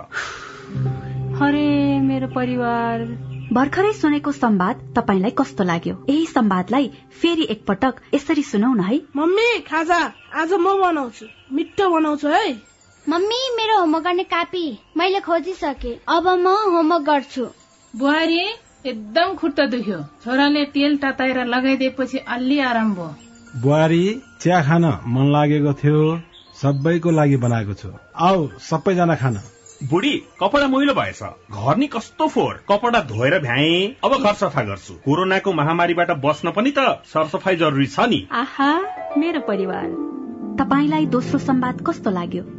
अरे 1.41 1.65
मेरो 2.01 2.27
परिवार। 2.27 3.05
भर्खरै 3.53 3.93
सुनेको 3.93 4.31
संवाद 4.31 4.93
तपाईँलाई 4.97 5.31
कस्तो 5.31 5.63
लाग्यो? 5.63 6.05
यही 6.09 6.25
संवादलाई 6.25 6.91
फेरि 7.21 7.47
एकपटक 7.49 8.01
यसरी 8.13 8.43
सुनौ 8.43 8.73
न 8.73 8.79
है। 8.79 9.01
मम्मी 9.15 9.59
खाजा 9.59 10.01
आज 10.33 10.53
म 10.53 10.77
बनाउँछु। 10.81 11.25
मिठो 11.51 11.89
बनाउँछु 11.89 12.27
है। 12.27 12.68
मम्मी 13.09 13.37
मेरो 13.57 13.79
होमवर्क 13.79 14.03
गर्ने 14.03 14.23
कापी 14.23 14.63
मैले 14.97 15.19
खोजिसके। 15.19 15.93
अब 16.07 16.27
म 16.29 16.47
होमवर्क 16.73 17.03
गर्छु। 17.03 17.45
बुहारी 17.93 18.37
एकदम 18.85 19.33
खुट्टा 19.33 19.65
दुख्यो। 19.65 19.97
छोराले 20.23 20.65
तेल 20.65 20.97
तताएर 20.97 21.45
लगाइदिएपछि 21.45 22.17
अलि 22.17 22.59
आराम 22.59 22.93
भयो। 22.95 23.07
बुहारी 23.61 24.21
चिया 24.41 24.61
खान 24.63 24.85
मन 25.07 25.31
लागेको 25.31 25.73
थियो। 25.73 26.03
सबैको 26.61 27.11
लागि 27.11 27.37
बनाएको 27.37 27.73
छु। 27.73 27.89
आऊ 28.27 28.47
सबैजना 28.59 29.15
खान। 29.15 29.39
बुढी 29.89 30.13
कपडा 30.39 30.67
मैलो 30.67 30.93
भएछ। 30.93 31.23
घर 31.49 31.77
नि 31.77 31.87
कस्तो 31.87 32.27
फोहोर। 32.27 32.61
कपडा 32.69 33.01
धोएर 33.09 33.39
भ्याए। 33.39 33.73
अब 34.05 34.17
घर 34.21 34.33
सफा 34.33 34.63
गर्छु। 34.69 34.93
कोरोनाको 34.93 35.53
महामारीबाट 35.53 36.11
बस्न 36.21 36.51
पनि 36.51 36.73
त 36.77 37.01
सरसफाई 37.09 37.55
जरुरी 37.55 37.87
छ 37.87 37.99
नि। 38.05 38.21
आहा 38.31 38.71
मेरो 39.17 39.41
परिवार। 39.49 39.89
तपाईँलाई 40.61 41.05
दोस्रो 41.17 41.39
संवाद 41.39 41.83
कस्तो 41.87 42.11
लाग्यो? 42.11 42.58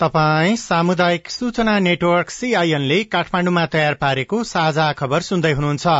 तपाई 0.00 0.56
सामुदायिक 0.56 1.30
सूचना 1.30 1.78
नेटवर्क 1.78 2.30
सीआईएनले 2.30 2.96
काठमाण्डुमा 3.04 3.64
तयार 3.66 3.94
पारेको 3.94 4.38
साझा 4.44 4.86
खबर 4.92 5.20
सुन्दै 5.20 5.52
हुनुहुन्छ। 5.52 5.92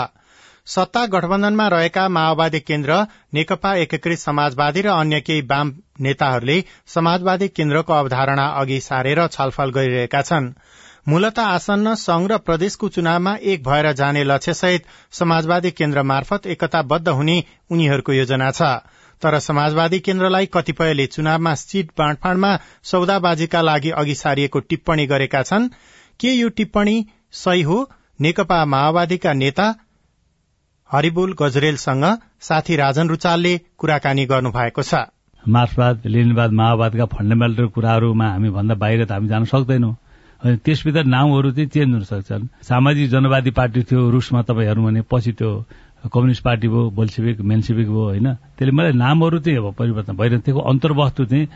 सत्ता 0.66 1.04
गठबन्धनमा 1.06 1.66
रहेका 1.68 2.06
माओवादी 2.08 2.60
केन्द्र 2.60 2.96
नेकपा 3.34 3.74
एकीकृत 3.76 4.18
समाजवादी 4.18 4.82
र 4.82 4.90
अन्य 4.94 5.20
केही 5.20 5.44
वाम 5.46 5.70
नेताहरूले 6.00 6.56
समाजवादी 6.94 7.48
केन्द्रको 7.50 7.92
अवधारणा 7.92 8.46
अघि 8.62 8.80
सारेर 8.80 9.26
छलफल 9.28 9.70
गरिरहेका 9.70 10.22
छन्। 10.22 10.50
मूलत 11.08 11.38
आसन्न 11.38 11.94
संघ 12.02 12.26
र 12.32 12.38
प्रदेशको 12.42 12.88
चुनावमा 12.88 13.36
एक 13.52 13.62
भएर 13.62 13.92
जाने 13.92 14.24
लक्ष्यसहित 14.24 14.90
समाजवादी 15.12 15.70
केन्द्र 15.70 16.02
मार्फत 16.10 16.46
एकताबद्ध 16.48 17.08
हुने 17.10 17.38
उनीहरूको 17.70 18.12
योजना 18.12 18.50
छ। 18.50 18.74
तर 19.24 19.38
समाजवादी 19.40 19.98
केन्द्रलाई 20.06 20.46
कतिपयले 20.54 21.06
चुनावमा 21.08 21.54
सीट 21.56 21.90
बाँडफाँडमा 21.98 22.50
सौदाबाजीका 22.84 23.60
लागि 23.62 23.90
अघि 23.96 24.14
सारिएको 24.14 24.60
टिप्पणी 24.68 25.06
गरेका 25.06 25.42
छन्। 25.42 25.68
के 26.20 26.32
यो 26.32 26.48
टिप्पणी 26.58 26.96
सही 27.34 27.62
हो? 27.62 27.78
नेकपा 28.20 28.64
माओवादीका 28.64 29.32
नेता 29.32 29.66
हरिबुल 30.90 31.32
गजरेलसँग 31.40 32.04
साथी 32.40 32.76
राजन 32.76 33.08
रुचालले 33.08 33.52
कुराकानी 33.78 34.24
गर्नु 34.26 34.50
भएको 34.52 34.82
छ। 34.82 34.94
मार्क्सवाद 35.42 36.06
लेनिनवाद 36.06 36.50
माओवादका 36.52 37.04
फन्डामेन्टल 37.14 37.66
कुराहरूमा 37.74 38.28
हामी 38.28 38.50
भन्दा 38.50 38.74
बाहिर 38.74 39.04
त 39.04 39.12
हामी 39.12 39.28
जान 39.28 39.44
सक्दैनौँ। 39.44 39.94
त्यसभित्र 40.64 41.04
नाउँहरू 41.04 41.50
चाहिँ 41.50 41.68
चेन्ज 41.68 41.92
हुन 41.94 42.04
सक्छन्। 42.04 42.48
सामाजिक 42.62 43.10
जनवादी 43.10 43.50
पार्टी 43.50 43.82
थियो 43.88 44.10
रुसमा 44.10 44.42
तपाईँ 44.44 44.66
हेर्नु 44.68 44.84
भने 44.84 45.02
पछि 45.10 45.32
त्यो 45.32 45.50
कम्युनिस्ट 46.12 46.42
पार्टी 46.42 46.68
भयो 46.68 46.90
बोल्सिविक 46.90 47.40
मेन्सिविक 47.40 47.88
भयो 47.88 48.04
होइन। 48.04 48.34
त्यसले 48.34 48.72
मलाई 48.72 48.92
नामहरू 48.92 49.38
चाहिँ 49.38 49.58
अब 49.58 49.74
परिवर्तन 49.74 50.16
भइरहन्थ्यो 50.16 50.58
अन्तर्वस्तु 50.58 51.24
चाहिँ 51.24 51.48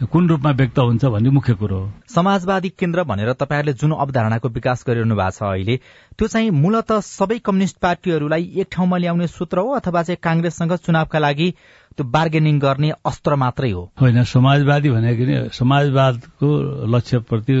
कुन 0.00 0.28
रूपमा 0.28 0.50
व्यक्त 0.50 0.78
हुन्छ 0.78 1.04
भन्ने 1.04 1.30
मुख्य 1.30 1.54
कुरो 1.54 1.78
हो। 1.78 1.92
समाजवादी 2.08 2.68
केन्द्र 2.68 3.04
भनेर 3.04 3.32
तपाईँहरूले 3.32 3.72
जुन 3.72 3.92
अवधारणाको 3.92 4.48
विकास 4.48 4.84
गरिरहनु 4.88 5.14
भएको 5.14 5.30
छ 5.30 5.42
अहिले 5.42 5.76
त्यो 6.16 6.28
चाहिँ 6.28 6.50
मूलत 6.50 6.92
सबै 6.92 7.38
कम्युनिष्ट 7.38 7.76
पार्टीहरूलाई 7.76 8.44
एक 8.56 8.68
ठाउँमा 8.72 8.96
ल्याउने 8.96 9.26
सूत्र 9.26 9.58
हो 9.58 9.68
अथवा 9.76 10.02
चाहिँ 10.02 10.18
कांग्रेससँग 10.22 10.72
चुनावका 10.72 11.18
लागि 11.18 11.50
त्यो 11.96 12.04
बार्गेनिङ 12.06 12.58
गर्ने 12.58 12.90
अस्त्र 13.04 13.34
मात्रै 13.36 13.70
हो? 13.70 13.92
होइन 14.00 14.24
समाजवादी 14.24 14.90
भनेको 14.90 15.24
नि 15.24 15.48
समाजवादको 15.52 16.48
लक्ष्यप्रति 16.96 17.56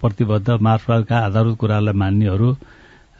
प्रतिबद्ध 0.00 0.50
मार्फतका 0.50 1.16
आधारभूत 1.18 1.58
कुरालाई 1.58 1.94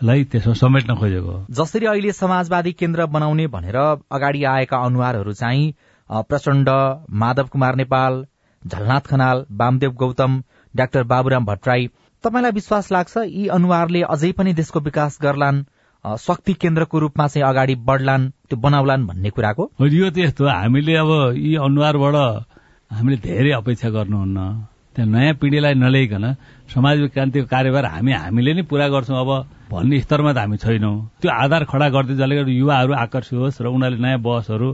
मान्नेहरूलाई 0.02 0.24
त्यसमा 0.32 0.54
समेट्न 0.54 0.94
खोजेको 0.96 1.34
जसरी 1.52 1.86
अहिले 1.86 2.12
समाजवादी 2.12 2.72
केन्द्र 2.72 3.06
बनाउने 3.06 3.46
भनेर 3.46 3.76
अगाडि 4.10 4.44
आएका 4.44 4.76
अनुहारहरू 4.76 5.32
चाहिँ 5.32 5.74
प्रचण्ड 6.10 6.68
माधव 7.12 7.46
कुमार 7.52 7.76
नेपाल 7.76 8.24
झलनाथ 8.62 9.04
खनाल 9.10 9.44
वामदेव 9.52 9.92
गौतम 10.00 10.42
डाक्टर 10.74 11.02
बाबुराम 11.04 11.44
भट्टराई। 11.44 11.86
तपाईँलाई 12.24 12.52
विश्वास 12.52 12.90
लाग्छ 12.92 13.16
यी 13.26 13.46
अनुहारले 13.48 14.02
अझै 14.08 14.32
पनि 14.32 14.52
देशको 14.54 14.80
विकास 14.80 15.18
गर्लान् 15.22 15.64
शक्ति 16.04 16.52
केन्द्रको 16.54 16.98
रूपमा 16.98 17.26
चाहिँ 17.28 17.46
अगाडि 17.48 17.74
बढ्लान् 17.84 18.30
त्यो 18.48 18.56
बनाउलान् 18.56 19.06
भन्ने 19.06 19.30
कुराको? 19.30 19.70
यो 19.80 20.10
त 20.10 20.18
यस्तो 20.18 20.48
हामीले 20.48 20.94
अब 20.96 21.10
यी 21.36 21.54
अनुहारबाट 21.60 22.16
हामीले 22.90 23.16
धेरै 23.20 23.52
अपेक्षा 23.52 23.88
गर्नुहुन्न। 23.90 24.38
त्यहाँ 24.96 25.10
नयाँ 25.12 25.34
पिँढीलाई 25.40 25.74
नल्याइकन 25.76 26.24
समाज 26.72 27.08
क्रान्तिको 27.14 27.46
कार्यभार 27.46 27.84
हामी 27.84 28.12
हामीले 28.12 28.52
नै 28.54 28.62
पूरा 28.64 28.88
गर्छौँ। 28.88 29.20
अब 29.20 29.30
भन्ने 29.70 30.00
स्तरमा 30.00 30.32
त 30.32 30.38
हामी 30.38 30.56
छैनौँ। 30.58 30.94
त्यो 31.22 31.30
आधार 31.30 31.62
खडा 31.70 31.88
गर्दै 31.94 32.14
जसले 32.18 32.34
गर्दा 32.36 32.52
युवाहरू 32.52 32.92
आकर्षित 32.92 33.38
होस् 33.38 33.62
र 33.62 33.66
उनीहरूले 33.70 34.02
नयाँ 34.02 34.18
बहसहरू 34.18 34.68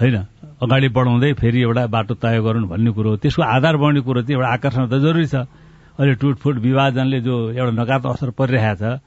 होइन 0.00 0.16
अगाडि 0.58 0.88
बढाउँदै 0.90 1.32
फेरि 1.38 1.60
एउटा 1.62 1.86
बाटो 1.86 2.14
तय 2.18 2.38
गरून् 2.42 2.66
भन्ने 2.66 2.90
कुरो 2.90 3.10
त्यसको 3.22 3.42
आधार 3.46 3.76
बढ्ने 3.78 4.00
कुरो 4.02 4.20
चाहिँ 4.22 4.36
एउटा 4.36 4.50
आकर्षण 4.52 4.84
त 4.90 4.94
जरुरी 4.98 5.26
छ। 5.26 5.46
अहिले 5.94 6.14
टुटफुट 6.18 6.56
विभाजनले 6.58 7.20
जो 7.22 7.34
एउटा 7.54 7.72
नकारात्मक 7.78 8.12
असर 8.14 8.30
परिरहेको 8.34 8.82
छ 8.82 8.98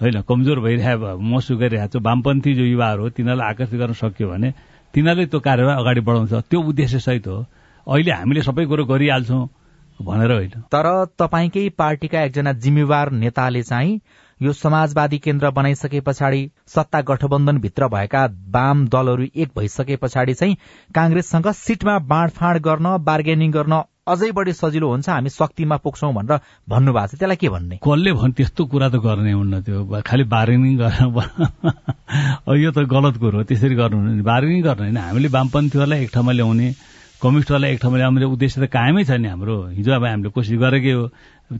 होइन 0.00 0.16
कमजोर 0.22 0.58
भइरहेको 0.62 1.18
महसुस 1.18 1.56
गरिरहेको 1.58 1.98
छ 1.98 2.02
वामपन्थी 2.06 2.54
जो 2.54 2.64
युवाहरू 2.64 3.02
हो 3.02 3.08
तिनीहरूलाई 3.10 3.48
आकर्षित 3.50 3.78
गर्न 3.80 3.92
सक्यो 3.98 4.26
भने 4.30 4.50
तिनीहरूले 4.94 5.26
त्यो 5.26 5.40
कार्यवाही 5.40 5.76
अगाडि 5.82 6.00
बढाउँछ। 6.06 6.32
त्यो 6.46 6.60
उद्देश्य 6.62 6.98
सहित 7.02 7.26
हो। 7.26 7.38
अहिले 7.86 8.12
हामीले 8.12 8.42
सबै 8.42 8.64
कुरो 8.70 8.84
गरिहाल्छौँ 8.86 9.42
भनेर 9.98 10.30
होइन। 10.32 10.54
तर 10.70 10.86
तपाईँकै 11.18 11.68
पार्टीका 11.74 12.22
एकजना 12.22 12.52
जिम्मेवार 12.62 13.10
नेताले 13.18 13.62
चाहिँ 13.62 14.00
यो 14.40 14.52
समाजवादी 14.52 15.18
केन्द्र 15.18 15.50
बनाइसके 15.50 16.00
पछाडि 16.00 16.50
सत्ता 16.66 17.00
गठबन्धनभित्र 17.00 17.88
भएका 17.88 18.24
वाम 18.50 18.86
दलहरू 18.88 19.26
एक 19.36 19.50
भइसके 19.56 19.96
पछाडि 19.96 20.34
चाहिँ 20.34 20.56
कांग्रेससँग 20.94 21.50
सिटमा 21.56 21.98
बाँडफाँड 21.98 22.60
गर्न 22.60 22.96
बार्गेनिङ 23.04 23.52
गर्न 23.52 23.82
अझै 24.06 24.30
बढी 24.32 24.52
सजिलो 24.52 24.88
हुन्छ। 24.88 25.08
हामी 25.08 25.30
शक्तिमा 25.30 25.76
पुग्छौं 25.76 26.12
भनेर 26.14 26.38
भन्नुभएको 26.68 27.06
छ। 27.06 27.18
त्यसलाई 27.18 27.36
के 27.36 27.48
भन्ने? 27.48 27.76
कसले 27.80 28.12
भन् 28.12 28.32
त्यस्तो 28.32 28.64
कुरा 28.66 28.88
त 28.88 28.96
गर्ने 29.02 29.32
हुन्न 29.32 29.60
त्यो। 29.62 30.02
खालि 30.06 30.24
बार्गेनिङ 30.24 30.76
गर्न 30.78 32.54
यो 32.62 32.70
त 32.70 32.78
गलत 32.86 33.16
कुरो 33.16 33.38
हो। 33.38 33.44
त्यसरी 33.48 33.74
गर्नु 33.74 34.22
बार्गेनिङ 34.22 34.62
गर्न 34.62 34.80
होइन। 34.84 34.96
हामीले 34.96 35.28
वामपन्थीहरूलाई 35.28 36.02
एक 36.04 36.10
ठाउँमा 36.14 36.32
ल्याउने 36.32 36.68
कम्युनिस्टहरूलाई 37.22 37.72
एक 37.72 37.80
ठाउँमा 37.80 37.98
ल्याउने 37.98 38.26
उद्देश्य 38.28 38.60
त 38.60 38.68
कायमै 38.68 39.04
छ 39.08 39.16
नि 39.16 39.28
हाम्रो। 39.28 39.56
हिजो 39.72 39.92
अब 39.92 40.04
हामीले 40.04 40.30
कोसिस 40.36 40.58
गरेकै 40.60 40.92
हो। 40.92 41.04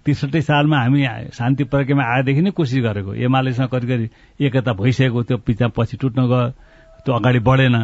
त्रिसठी 0.04 0.40
सालमा 0.44 0.76
हामी 0.76 1.00
शान्ति 1.32 1.64
प्रक्रियामा 1.72 2.04
आएदेखि 2.04 2.40
नै 2.44 2.50
कोसिस 2.52 2.84
गरेको। 2.84 3.10
एमालेसँग 3.24 3.68
कति 3.72 3.86
कति 3.88 4.06
एकता 4.36 4.72
भइसकेको 4.76 5.22
त्यो 5.24 5.36
पिछा 5.40 5.66
पछि 5.72 5.96
टुट्न 5.96 6.20
गयो 6.28 6.50
त्यो 7.04 7.12
अगाडि 7.16 7.40
बढेन। 7.40 7.76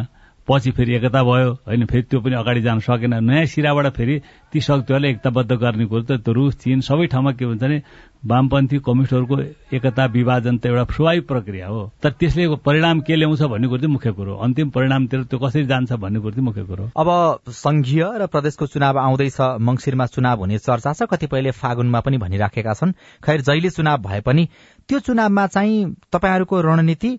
पछि 0.47 0.71
फेरि 0.71 0.95
एकता 0.95 1.23
भयो 1.23 1.51
होइन 1.67 1.85
फेरि 1.85 2.03
त्यो 2.03 2.19
पनि 2.19 2.35
अगाडि 2.35 2.61
जान 2.61 2.79
सकेन। 2.79 3.13
नयाँ 3.23 3.45
सिराबाट 3.47 3.87
फेरि 3.95 4.19
ती 4.51 4.61
शक्तिहरूले 4.61 5.09
एकताबद्ध 5.09 5.51
गर्ने 5.51 5.85
कुरो 5.85 6.03
त 6.17 6.29
रुस 6.29 6.55
चीन 6.63 6.81
सबै 6.83 7.07
ठाउँमा 7.07 7.31
के 7.31 7.45
हुन्छ 7.45 7.61
भने 7.63 7.81
वामपन्थी 8.23 8.77
कम्युनिस्टहरूको 8.79 9.35
एकता 9.75 10.05
विभाजन 10.05 10.57
त 10.57 10.65
एउटा 10.65 10.83
स्वाभाविक 10.91 11.27
प्रक्रिया 11.27 11.67
हो। 11.67 11.81
तर 12.03 12.11
त्यसले 12.19 12.47
परिणाम 12.59 12.99
के 13.07 13.15
ल्याउँछ 13.15 13.41
भन्ने 13.43 13.67
कुरो 13.67 13.79
चाहिँ 13.79 13.93
मुख्य 13.93 14.11
कुरो 14.11 14.35
अन्तिम 14.35 14.69
परिणामतिर 14.69 15.23
त्यो 15.27 15.39
कसरी 15.39 15.65
जान्छ 15.65 15.91
भन्ने 15.93 16.19
कुरो 16.19 16.31
चाहिँ 16.31 16.45
मुख्य 16.45 16.63
कुरो 16.63 16.89
अब 16.95 17.07
संघीय 17.51 18.03
र 18.19 18.27
प्रदेशको 18.27 18.65
चुनाव 18.67 18.99
आउँदैछ 18.99 19.39
मंगिरमा 19.59 20.05
चुनाव 20.07 20.39
हुने 20.39 20.57
चर्चा 20.59 20.93
छ। 20.93 21.07
कतिपयले 21.11 21.51
फागुनमा 21.51 21.99
पनि 21.99 22.17
भनिराखेका 22.17 22.73
छन्। 22.73 22.91
खैर 23.23 23.41
जहिले 23.41 23.69
चुनाव 23.69 23.97
भए 24.07 24.21
पनि 24.21 24.47
त्यो 24.89 24.99
चुनावमा 24.99 25.47
चाहिँ 25.47 25.95
तपाईँहरूको 26.11 26.61
रणनीति 26.61 27.11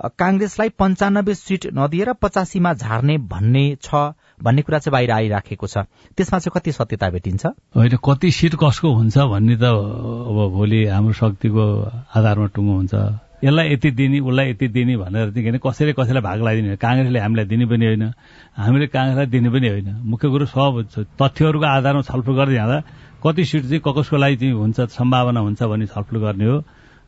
कांग्रेसलाई 0.00 0.68
पञ्चानब्बे 0.78 1.34
सीट 1.34 1.66
नदिएर 1.74 2.12
पचासीमा 2.22 2.72
झार्ने 2.74 3.16
भन्ने 3.28 3.64
छ 3.82 4.16
भन्ने 4.42 4.62
कुरा 4.62 4.78
चाहिँ 4.78 4.92
बाहिर 4.92 5.10
आइराखेको 5.10 5.66
छ। 5.66 5.84
त्यसमा 6.16 6.38
चाहिँ 6.38 6.52
कति 6.56 6.72
सत्यता 6.72 7.10
भेटिन्छ? 7.10 7.46
होइन 7.76 7.96
कति 8.00 8.30
सिट 8.30 8.54
कसको 8.56 8.88
हुन्छ 8.88 9.18
भन्ने 9.18 9.56
त 9.56 9.64
अब 9.68 10.38
भोलि 10.56 10.84
हाम्रो 10.86 11.12
शक्तिको 11.12 11.64
आधारमा 12.16 12.46
टुङ्गो 12.56 12.72
हुन्छ। 12.72 12.94
यसलाई 13.44 13.72
यति 13.72 13.90
दिने 13.90 14.20
उसलाई 14.20 14.50
यति 14.50 14.68
दिने 14.68 14.96
भनेर 14.96 15.30
चाहिँ 15.36 15.60
कसैले 15.60 15.92
कसैलाई 15.92 16.22
भाग 16.22 16.38
लगाइदिने 16.40 16.76
काङ्ग्रेसले 16.76 17.18
हामीलाई 17.20 17.44
दिने 17.52 17.66
पनि 17.68 17.84
होइन 17.86 18.04
हामीले 18.56 18.86
काङ्ग्रेसलाई 18.88 19.26
दिने 19.26 19.48
पनि 19.52 19.68
होइन। 19.68 19.88
मुख्य 20.00 20.28
कुरो 20.28 20.46
सब 20.48 20.72
तथ्यहरूको 21.20 21.66
आधारमा 21.66 22.02
छलफल 22.08 22.32
गर्दै 22.36 22.54
जाँदा 22.54 22.78
कति 23.20 23.44
सिट 23.44 23.62
चाहिँ 23.68 23.80
कसको 23.84 24.16
लागि 24.16 24.36
चाहिँ 24.36 24.52
हुन्छ 24.56 24.80
सम्भावना 24.96 25.40
हुन्छ 25.40 25.62
भन्ने 25.62 25.86
छलफल 25.92 26.16
गर्ने 26.24 26.46
हो। 26.48 26.64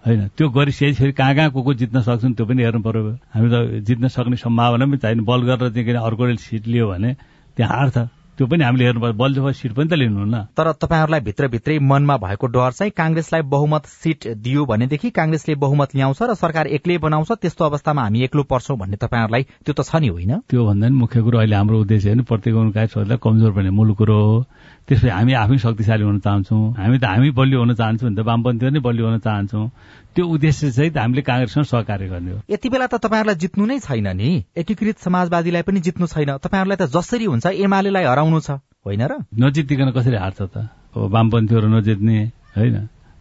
होइन 0.07 0.29
त्यो 0.37 0.49
गरिसकेपछि 0.51 0.99
फेरि 0.99 1.13
कहाँ 1.13 1.35
कहाँ 1.35 1.51
को 1.51 1.63
को 1.63 1.75
जित्न 1.75 2.01
सक्छन् 2.03 2.35
त्यो 2.35 2.47
पनि 2.47 2.63
हेर्नु 2.63 2.83
पर्यो। 2.83 3.11
हामी 3.35 3.49
त 3.53 3.85
जित्न 3.87 4.09
सक्ने 4.09 4.37
सम्भावना 4.37 4.87
पनि 4.87 4.99
छैन। 4.99 5.21
बल 5.25 5.41
गरेर 5.47 5.71
चाहिँ 5.71 5.87
किन 5.87 5.97
अर्को 5.97 6.37
सिट 6.37 6.67
लियो 6.67 6.89
भने 6.91 7.15
त्यहाँ 7.57 7.77
हार्छ 7.79 7.99
त्यो 8.39 8.47
पनि 8.47 8.65
हामीले 8.65 8.85
हेर्नु 8.85 9.01
पर्छ 9.01 9.17
बल 9.17 9.53
सिट 9.53 9.73
पनि 9.73 9.89
त 9.89 9.93
लिनुहुन्न। 9.93 10.37
तर 10.57 10.73
तपाईँहरूलाई 10.73 11.21
भित्रभित्रै 11.21 11.79
मनमा 11.79 12.17
भएको 12.17 12.47
डर 12.47 12.73
चाहिँ 12.73 12.93
काङ्ग्रेसलाई 12.97 13.43
बहुमत 13.45 13.87
सिट 13.87 14.27
दियो 14.41 14.65
भनेदेखि 14.65 15.11
काङ्ग्रेसले 15.11 15.55
बहुमत 15.55 15.97
ल्याउँछ 15.97 16.23
र 16.23 16.35
सरकार 16.35 16.67
एक्लै 16.67 16.99
बनाउँछ 16.99 17.33
त्यस्तो 17.33 17.65
अवस्थामा 17.65 18.03
हामी 18.03 18.23
एक्लो 18.25 18.43
पर्छौँ 18.43 18.79
भन्ने 18.79 18.97
तपाईँहरूलाई 18.97 19.43
त्यो 19.65 19.75
त 19.77 19.85
छ 19.85 20.01
नि 20.01 20.09
होइन? 20.09 20.33
त्यो 20.49 20.65
भन्दा 20.65 20.89
नि 20.89 20.97
मुख्य 20.97 21.21
कुरो 21.23 21.39
अहिले 21.39 21.57
हाम्रो 21.57 21.81
उद्देश्य 21.81 22.09
होइन 22.09 22.23
प्रत्येक 22.25 23.21
कमजोर 23.23 23.53
पर्ने 23.53 23.71
मूल 23.71 23.93
कुरो 23.95 24.17
हो। 24.17 24.45
त्यसपछि 24.89 25.09
हामी 25.09 25.33
आफै 25.33 25.59
शक्तिशाली 25.59 26.05
हुन 26.05 26.19
चाहन्छौँ। 26.19 26.75
हामी 26.75 26.99
त 26.99 27.05
हामी 27.05 27.31
बलियो 27.31 27.59
हुन 27.61 27.75
चाहन्छौँ 27.75 28.09
भने 28.09 28.23
त 28.23 28.27
वामपन्थी 28.27 28.71
नै 28.71 28.81
बलियो 28.81 29.07
हुन 29.07 29.19
चाहन्छौँ। 29.19 29.71
त्यो 30.15 30.27
उद्देश्य 30.27 30.71
सहित 30.71 30.99
हामीले 30.99 31.23
काङ्ग्रेससँग 31.23 31.65
सहकार्य 31.65 32.09
गर्ने 32.09 32.33
हो। 32.33 32.39
यति 32.51 32.69
बेला 32.69 32.87
त 32.87 32.99
तपाईँहरूलाई 32.99 33.35
जित्नु 33.35 33.67
नै 33.67 33.79
छैन 33.79 34.09
नि। 34.17 34.45
एकीकृत 34.57 34.99
समाजवादीलाई 34.99 35.63
पनि 35.63 35.81
जित्नु 35.81 36.07
छैन। 36.07 36.37
तपाईँहरूलाई 36.37 36.77
त 36.77 36.91
जसरी 36.91 37.25
हुन्छ 37.25 37.47
एमालेलाई 37.47 38.05
हराउनु 38.23 38.41
छ। 38.41 38.51
होइन 38.87 39.03
र? 39.03 39.13
नजितिकन 39.35 39.91
कसरी 39.91 40.17
हार्छ 40.17 40.41
त? 40.43 40.57
अब 40.95 41.11
वामपन्थीहरू 41.11 41.69
नजित्ने 41.69 42.19
होइन? 42.57 42.77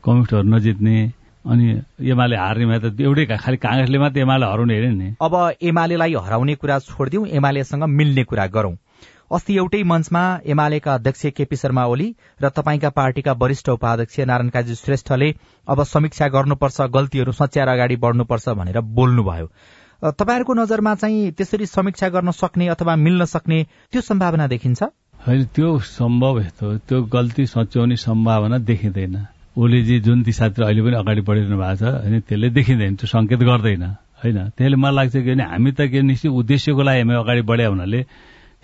कम्युनिस्टहरू 0.05 0.45
नजित्ने 0.45 0.95
अनि 1.41 1.65
एमाले 2.05 2.35
हार्नेमा 2.37 2.77
त 2.77 3.01
एउटै 3.01 3.25
खालि 3.33 3.57
काङ्ग्रेसले 3.57 3.97
मात्रै 3.97 4.21
एमाले 4.21 4.45
हराउने 4.45 4.73
हेरे 4.77 4.89
नि? 4.93 5.07
अब 5.17 5.33
एमालेलाई 5.57 6.13
हराउने 6.13 6.55
कुरा 6.55 6.77
छोडिदिउँ 6.85 7.27
एमालेसँग 7.33 7.83
मिल्ने 7.89 8.23
कुरा 8.29 8.45
गरौं। 8.47 8.75
अस्ति 9.31 9.53
एउटै 9.57 9.81
मञ्चमा 9.83 10.23
एमालेका 10.45 10.93
अध्यक्ष 10.93 11.25
केपी 11.33 11.55
शर्मा 11.55 11.83
ओली 11.87 12.07
र 12.37 12.49
तपाईँका 12.53 12.89
पार्टीका 12.93 13.31
वरिष्ठ 13.33 13.69
उपाध्यक्ष 13.69 14.19
नारायण 14.29 14.49
काजी 14.53 14.75
श्रेष्ठले 14.75 15.29
अब 15.67 15.83
समीक्षा 15.83 16.27
गर्नुपर्छ 16.27 16.81
गल्तीहरू 16.93 17.31
सच्याएर 17.31 17.69
अगाडि 17.69 17.95
बढ्नुपर्छ 17.95 18.49
भनेर 18.49 18.79
बोल्नुभयो। 18.93 19.47
तपाईँहरूको 20.01 20.53
नजरमा 20.53 20.93
चाहिँ 20.95 21.31
त्यसरी 21.37 21.65
समीक्षा 21.65 22.09
गर्न 22.09 22.31
सक्ने 22.33 22.67
अथवा 22.67 22.95
मिल्न 22.95 23.25
सक्ने 23.25 23.63
त्यो 23.91 24.01
सम्भावना 24.01 24.47
देखिन्छ? 24.47 24.83
होइन 25.27 25.43
त्यो 25.55 25.77
सम्भव 25.77 26.39
हेतो 26.39 26.77
त्यो 26.89 27.01
गल्ती 27.05 27.45
सच्याउने 27.45 27.95
सम्भावना 27.97 28.57
देखिँदैन। 28.57 29.15
ओलीजी 29.57 29.99
जुन 30.01 30.21
दिशातिर 30.23 30.65
अहिले 30.65 30.81
पनि 30.81 30.95
अगाडि 30.95 31.21
बढिरहनु 31.21 31.57
भएको 31.57 31.75
छ 31.77 31.93
होइन 32.01 32.19
त्यसले 32.25 32.49
देखिँदैन 32.49 32.95
त्यो 32.97 33.07
संकेत 33.13 33.39
गर्दैन 33.45 33.83
होइन। 34.23 34.37
त्यसले 34.57 34.75
मलाई 34.75 34.95
लाग्छ 34.95 35.15
कि 35.21 35.33
हामी 35.37 35.71
त 35.71 35.85
के 35.85 36.01
निश्चित 36.01 36.31
उद्देश्यको 36.31 36.81
लागि 36.81 37.01
हामी 37.01 37.15
अगाडि 37.21 37.41
बढ्या 37.45 37.67
हुनाले 37.69 38.01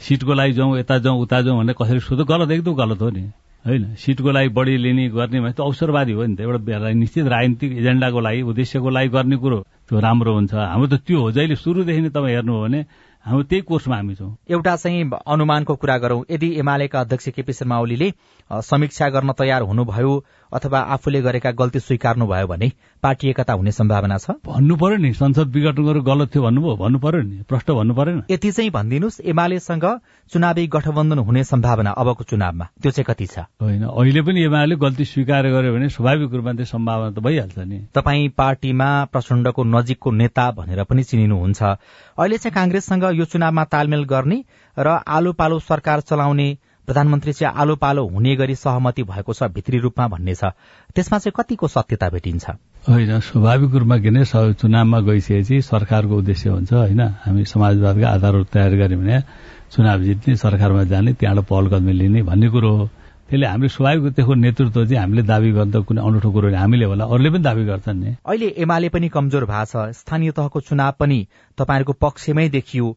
सिटको 0.02 0.34
लागि 0.34 0.54
जाउँ 0.54 0.78
यता 0.80 0.98
जाउँ 1.06 1.22
उता 1.22 1.42
जाउँ 1.42 1.58
भनेर 1.62 1.76
कसरी 1.78 2.00
सोध्यो 2.02 2.26
गलत 2.26 2.52
एकदम 2.52 2.74
गलत 2.74 3.02
हो 3.02 3.10
नि। 3.10 3.30
होइन? 3.68 3.84
सिटको 4.00 4.32
लागि 4.32 4.50
बढी 4.50 4.78
लिने 4.78 5.10
गर्ने 5.12 5.40
भने 5.42 5.54
त 5.54 5.60
अवसरवादी 5.60 6.12
हो 6.16 6.24
नि 6.24 6.36
त। 6.36 6.42
एउटा 6.42 6.92
निश्चित 7.04 7.26
राजनीतिक 7.28 7.72
एजेन्डाको 7.84 8.20
लागि 8.20 8.42
उद्देश्यको 8.48 8.90
लागि 8.90 9.10
गर्ने 9.12 9.36
कुरो 9.44 9.60
त्यो 9.90 10.00
राम्रो 10.00 10.34
हुन्छ। 10.34 10.54
हाम्रो 10.56 10.88
त 10.88 10.96
त्यो 11.04 11.20
हो। 11.20 11.32
जहिले 11.36 11.56
सुरुदेखि 11.56 12.02
नै 12.02 12.10
तपाईँ 12.10 12.36
हेर्नु 12.36 12.54
हो 12.56 12.62
भने 12.64 12.80
हाम्रो 13.26 13.44
त्यही 13.44 13.62
कोर्समा 13.68 13.96
हामी 13.96 14.16
छौँ। 14.16 14.32
एउटा 14.48 14.76
चाहिँ 14.76 15.04
अनुमानको 15.28 15.76
कुरा 15.76 15.98
गरौं। 16.00 16.24
यदि 16.32 16.48
एमालेका 16.60 17.00
अध्यक्ष 17.02 17.28
केपी 17.36 17.54
शर्मा 17.54 17.78
ओलीले 17.84 18.08
समीक्षा 18.50 19.10
गर्न 19.12 19.32
तयार 19.36 19.62
हुनुभयो 19.68 20.14
अथवा 20.54 20.80
आफूले 20.96 21.22
गरेका 21.22 21.52
गल्ती 21.52 21.80
स्वीकार्नु 21.80 22.26
भयो 22.28 22.48
भने 22.48 22.72
पार्टी 23.04 23.30
एकता 23.30 23.54
हुने 23.54 23.72
सम्भावना 23.72 24.18
छ? 24.18 24.32
भन्नु 24.46 24.76
पर्यो 24.76 24.98
नि 24.98 25.14
संसद 25.14 25.48
विघटन 25.54 25.84
गरेर 25.84 26.02
गलत 26.02 26.34
थियो 26.36 26.44
भन्नुभयो 26.44 26.76
भन्नु 26.76 27.00
पर्यो 27.00 27.22
नि 27.22 27.44
प्रश्न 27.50 27.74
भन्नु 27.74 27.94
परेन 27.94 28.24
यति 28.32 28.52
चाहिँ 28.52 28.72
भनिदिनुहोस् 28.72 29.22
एमालेसँग 29.22 29.86
चुनावी 30.32 30.68
गठबन्धन 30.68 31.20
हुने 31.20 31.44
सम्भावना 31.44 31.92
अबको 31.92 32.24
चुनावमा 32.24 32.66
त्यो 32.82 32.92
चाहिँ 32.92 33.06
कति 33.06 33.26
छ? 33.26 33.40
होइन 33.62 33.84
अहिले 33.84 34.22
पनि 34.22 34.44
एमाले 34.44 34.76
गल्ती 34.76 35.06
स्वीकार 35.06 35.50
गर्यो 35.52 35.74
भने 35.74 35.90
स्वाभाविक 35.90 36.34
रूपमा 36.34 36.54
त्यो 36.54 36.66
सम्भावना 36.66 37.10
त 37.12 37.20
भइहाल्छ 37.20 37.58
नि। 37.60 37.78
तपाईँ 37.96 38.30
पार्टीमा 38.38 38.90
प्रचण्डको 39.12 39.64
नजिकको 39.64 40.12
नेता 40.12 40.52
भनेर 40.52 40.84
पनि 40.84 41.04
चिनिनुहुन्छ। 41.04 41.62
अहिले 41.64 42.38
चाहिँ 42.38 42.54
कांग्रेससँग 42.56 43.04
यो 43.20 43.26
चुनावमा 43.26 43.64
तालमेल 43.64 44.04
गर्ने 44.04 44.44
र 44.78 44.88
आलो 44.88 45.34
पालो 45.34 45.60
सरकार 45.60 46.02
चलाउने 46.02 46.48
प्रधानमन्त्री 46.88 47.34
चाहिँ 47.34 47.54
आलो 47.54 47.76
पालो 47.76 48.06
हुने 48.08 48.36
गरी 48.36 48.56
सहमति 48.56 49.04
भएको 49.04 49.34
छ 49.34 49.44
भित्री 49.52 49.78
रूपमा 49.80 50.08
भन्ने 50.08 50.36
छ। 50.36 50.56
त्यसमा 50.96 51.18
चाहिँ 51.20 51.34
कतिको 51.36 51.68
सत्यता 51.68 52.10
भेटिन्छ? 52.10 52.46
होइन 52.88 53.20
स्वाभाविक 53.20 53.74
रूपमा 53.76 53.98
किन 54.00 54.24
चुनावमा 54.56 55.00
गइसकेपछि 55.04 55.62
सरकारको 55.62 56.18
उद्देश्य 56.18 56.50
हुन्छ 56.50 56.74
होइन? 56.74 57.02
हामी 57.28 57.44
समाजवादका 57.44 58.08
आधारहरू 58.10 58.44
तयार 58.48 58.76
गर्यो 58.80 59.00
भने 59.00 59.20
चुनाव 59.68 60.00
जित्ने 60.02 60.36
सरकारमा 60.36 60.84
जाने 60.88 61.14
त्यहाँबाट 61.14 61.46
पहल 61.46 61.68
कदमी 61.68 61.94
लिने 61.94 62.24
भन्ने 62.24 62.50
कुरो 62.50 62.72
हो। 62.78 62.86
त्यसले 63.28 63.46
हामीले 63.46 63.70
स्वाभाविक 63.70 64.14
त्यसको 64.16 64.34
नेतृत्व 64.34 64.86
चाहिँ 64.86 65.02
हामीले 65.04 65.24
दावी 65.28 65.52
गर्दा 65.52 65.80
कुनै 65.84 66.02
अनौठो 66.02 66.32
कुरो 66.32 66.56
हामीले 66.56 66.86
होला 66.88 67.04
अरूले 67.04 67.30
पनि 67.30 67.44
दावी 67.44 67.64
गर्छन् 67.68 68.00
नि। 68.00 68.16
अहिले 68.24 68.48
एमाले 68.64 68.90
पनि 68.96 69.08
कमजोर 69.12 69.44
भएको 69.44 69.92
छ। 69.92 69.92
स्थानीय 69.92 70.32
तहको 70.32 70.60
चुनाव 70.64 70.94
पनि 70.96 71.20
तपाईँहरूको 71.60 71.94
पक्षमै 72.00 72.48
देखियो। 72.50 72.88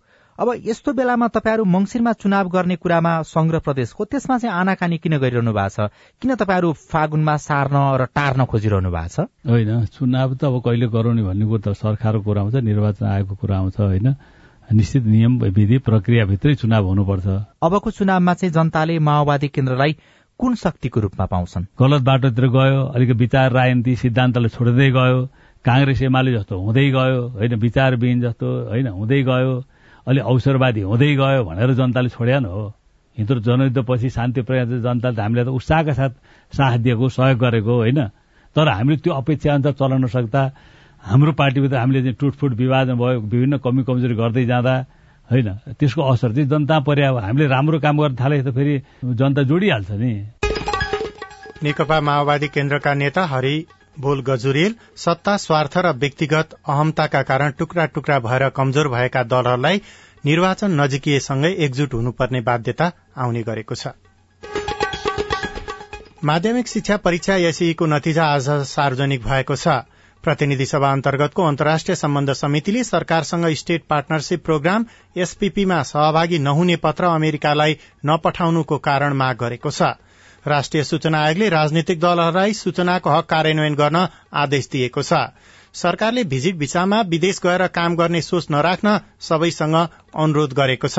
अब 0.41 0.53
यस्तो 0.65 0.93
बेलामा 0.97 1.27
तपाईँहरू 1.29 1.65
मंगिरमा 1.69 2.13
चुनाव 2.17 2.49
गर्ने 2.49 2.77
कुरामा 2.77 3.11
संघ 3.29 3.55
प्रदेशको 3.61 4.05
त्यसमा 4.05 4.37
चाहिँ 4.39 4.55
आनाकानी 4.57 4.97
किन 4.99 5.17
गरिरहनु 5.21 5.53
भएको 5.53 5.69
छ? 5.69 5.93
किन 6.17 6.35
तपाईँहरू 6.35 6.73
फागुनमा 6.89 7.37
सार्न 7.37 7.77
र 8.01 8.05
टार्न 8.09 8.45
खोजिरहनु 8.49 8.89
भएको 8.89 9.09
छ? 9.13 9.29
होइन 9.45 9.85
चुनाव 9.93 10.35
त 10.41 10.45
अब 10.45 10.57
कहिले 10.65 10.87
गराउने 10.89 11.23
भन्ने 11.23 11.45
कुरो 11.45 11.61
त 11.61 11.77
सरकारको 11.77 12.25
कुरा 12.25 12.41
आउँछ 12.41 12.57
निर्वाचन 12.57 13.07
आयोगको 13.07 13.35
कुरा 13.37 13.57
आउँछ 13.59 13.77
होइन? 13.81 14.09
निश्चित 14.73 15.05
नियम 15.05 15.33
विधि 15.45 15.79
प्रक्रियाभित्रै 15.85 16.55
चुनाव 16.57 16.89
हुनुपर्छ। 16.89 17.27
अबको 17.61 17.91
चुनावमा 18.01 18.35
चाहिँ 18.35 18.53
जनताले 18.53 18.99
माओवादी 18.99 19.49
केन्द्रलाई 19.53 19.93
कुन 20.41 20.55
शक्तिको 20.57 21.01
रूपमा 21.01 21.27
पाउँछन्? 21.27 21.67
गलत 21.77 22.03
बाटोतिर 22.03 22.47
गयो 22.49 22.81
अलिक 22.97 23.11
विचार 23.13 23.53
राजनीति 23.53 23.97
सिद्धान्तलाई 23.97 24.57
छोड्दै 24.57 24.89
गयो 24.89 25.19
काङ्ग्रेस 25.69 26.03
एमाले 26.09 26.33
जस्तो 26.33 26.61
हुँदै 26.65 26.87
गयो 26.97 27.21
होइन? 27.29 27.55
विचारविहीन 27.61 28.21
जस्तो 28.25 28.49
होइन? 28.73 28.89
हुँदै 28.89 29.21
गयो 29.29 29.53
अलि 30.11 30.21
अवसरवादी 30.21 30.81
हुँदै 30.91 31.15
गयो 31.15 31.45
भनेर 31.47 31.71
जनताले 31.79 32.09
छोड्या 32.11 32.39
न 32.41 32.45
हो। 32.51 32.65
हिँदो 33.17 33.35
जनयुद्धपछि 33.47 34.11
शान्ति 34.11 34.43
प्रयास 34.43 34.69
जनताले 34.83 35.17
त 35.17 35.21
हामीले 35.21 35.45
त 35.45 35.49
उत्साहका 35.55 35.93
साथ 35.95 36.13
साथ 36.53 36.79
दिएको 36.83 37.09
सहयोग 37.09 37.39
गरेको 37.39 37.75
होइन? 37.87 38.01
तर 38.57 38.69
हामीले 38.69 38.97
त्यो 39.07 39.13
अपेक्षा 39.15 39.55
अनुसार 39.55 39.73
चलाउन 39.79 40.07
सक्दा 40.07 40.43
हाम्रो 41.03 41.33
पार्टीभित्र 41.33 41.77
हामीले 41.77 42.01
चाहिँ 42.03 42.17
टुटफुट 42.21 42.53
विभाजन 42.59 42.95
भयो 42.99 43.21
विभिन्न 43.23 43.59
कमी 43.63 43.83
कमजोरी 43.87 44.15
गर्दै 44.15 44.45
जाँदा 44.47 44.75
होइन? 45.31 45.49
त्यसको 45.79 46.03
असर 46.03 46.31
चाहिँ 46.35 46.49
जनता 46.49 46.79
पर्या 46.83 47.11
हामीले 47.15 47.47
राम्रो 47.47 47.79
काम 47.79 47.95
गर्न 48.03 48.17
थाले 48.19 48.43
त 48.43 48.51
फेरि 48.51 48.75
जनता 49.05 49.43
जोडिहाल्छ 49.47 49.91
नि। 49.95 50.13
नेकपा 51.63 52.01
माओवादी 52.01 52.49
केन्द्रका 52.49 52.95
नेता 52.95 53.23
हरि 53.27 53.55
बोल 54.01 54.21
गजुरेल 54.23 54.75
सत्ता 54.97 55.37
स्वार्थ 55.37 55.77
र 55.79 55.93
व्यक्तिगत 55.97 56.55
अहमताका 56.69 57.23
कारण 57.31 57.53
टुक्रा 57.59 57.87
टुक्रा 57.95 58.19
भएर 58.21 58.49
कमजोर 58.57 58.89
भएका 58.89 59.23
दलहरूलाई 59.27 59.83
निर्वाचन 60.25 60.81
नजिकिएसँगै 60.81 61.53
एकजुट 61.67 61.95
हुनुपर्ने 61.95 62.41
बाध्यता 62.43 62.93
आउने 63.17 63.43
गरेको 63.43 63.75
छ। 63.75 63.95
माध्यमिक 66.25 66.69
शिक्षा 66.69 66.97
परीक्षा 67.05 67.35
एसईको 67.49 67.87
नतिजा 67.87 68.25
आज 68.27 68.49
सार्वजनिक 68.69 69.23
भएको 69.25 69.57
छ। 69.57 69.81
प्रतिनिधि 70.25 70.65
सभा 70.67 70.91
अन्तर्गतको 70.93 71.45
अन्तर्राष्ट्रिय 71.45 71.97
सम्बन्ध 71.97 72.33
समितिले 72.33 72.83
सरकारसँग 72.85 73.47
स्टेट 73.57 73.85
पार्टनरशिप 73.89 74.45
प्रोग्राम 74.45 74.85
एसपीपीमा 75.17 75.83
सहभागी 75.83 76.39
नहुने 76.39 76.77
पत्र 76.77 77.05
अमेरिकालाई 77.11 77.77
नपठाउनुको 78.07 78.79
कारण 78.85 79.15
माग 79.17 79.37
गरेको 79.37 79.71
छ। 79.71 79.83
राष्ट्रिय 80.47 80.85
सूचना 80.85 81.19
आयोगले 81.21 81.49
राजनीतिक 81.49 82.01
दलहरूलाई 82.01 82.53
सूचनाको 82.55 83.11
हक 83.11 83.27
कार्यान्वयन 83.27 83.75
गर्न 83.75 84.07
आदेश 84.35 84.69
दिएको 84.73 85.03
छ। 85.03 85.13
सरकारले 85.75 86.25
भिजिट 86.25 86.57
भिसामा 86.57 87.01
विदेश 87.09 87.41
गएर 87.45 87.67
काम 87.71 87.97
गर्ने 87.97 88.23
सोच 88.23 88.47
नराख्न 88.51 88.99
सबैसँग 89.21 89.77
अनुरोध 90.17 90.53
गरेको 90.53 90.89
छ। 90.89 90.99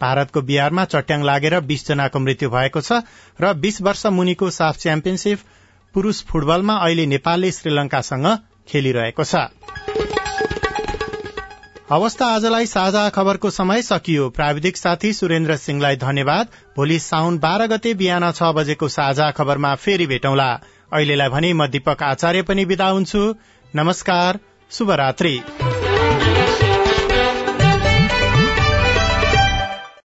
भारतको 0.00 0.40
बिहारमा 0.42 0.84
चट्याङ 0.86 1.22
लागेर 1.24 1.60
बीस 1.62 1.86
जनाको 1.88 2.18
मृत्यु 2.18 2.50
भएको 2.50 2.80
छ 2.80 3.02
र 3.40 3.52
बीस 3.56 3.82
वर्ष 3.82 4.06
मुनिको 4.12 4.50
साफ 4.52 4.78
च्याम्पियनशीप 4.78 5.38
पुरूष 5.94 6.22
फुटबलमा 6.24 6.74
अहिले 6.78 7.06
नेपालले 7.06 7.52
श्रीलंकासँग 7.52 8.26
खेलिरहेको 8.68 9.24
छ। 9.24 10.15
अवस्था 11.92 12.26
आजलाई 12.26 12.66
साझा 12.66 13.08
खबरको 13.08 13.50
समय 13.50 13.82
सकियो। 13.82 14.28
प्राविधिक 14.30 14.76
साथी 14.76 15.12
सुरेन्द्र 15.12 15.56
सिंहलाई 15.56 15.96
धन्यवाद। 15.96 16.48
भोलि 16.76 16.98
साउन 16.98 17.38
बाह्र 17.38 17.66
गते 17.66 17.94
बिहान 17.94 18.30
छ 18.32 18.50
बजेको 18.52 18.88
साझा 18.88 19.30
खबरमा 19.30 19.74
फेरि 19.76 20.06
भेटौँला। 20.06 20.50
अहिलेलाई 20.92 21.28
भने 21.28 21.52
म 21.52 21.66
दीपक 21.66 22.02
आचार्य 22.02 22.42
पनि 22.42 22.64
विदा 22.64 22.88
हुन्छु। 22.88 23.34
नमस्कार 23.74 24.38
शुभरात्री। 24.70 25.40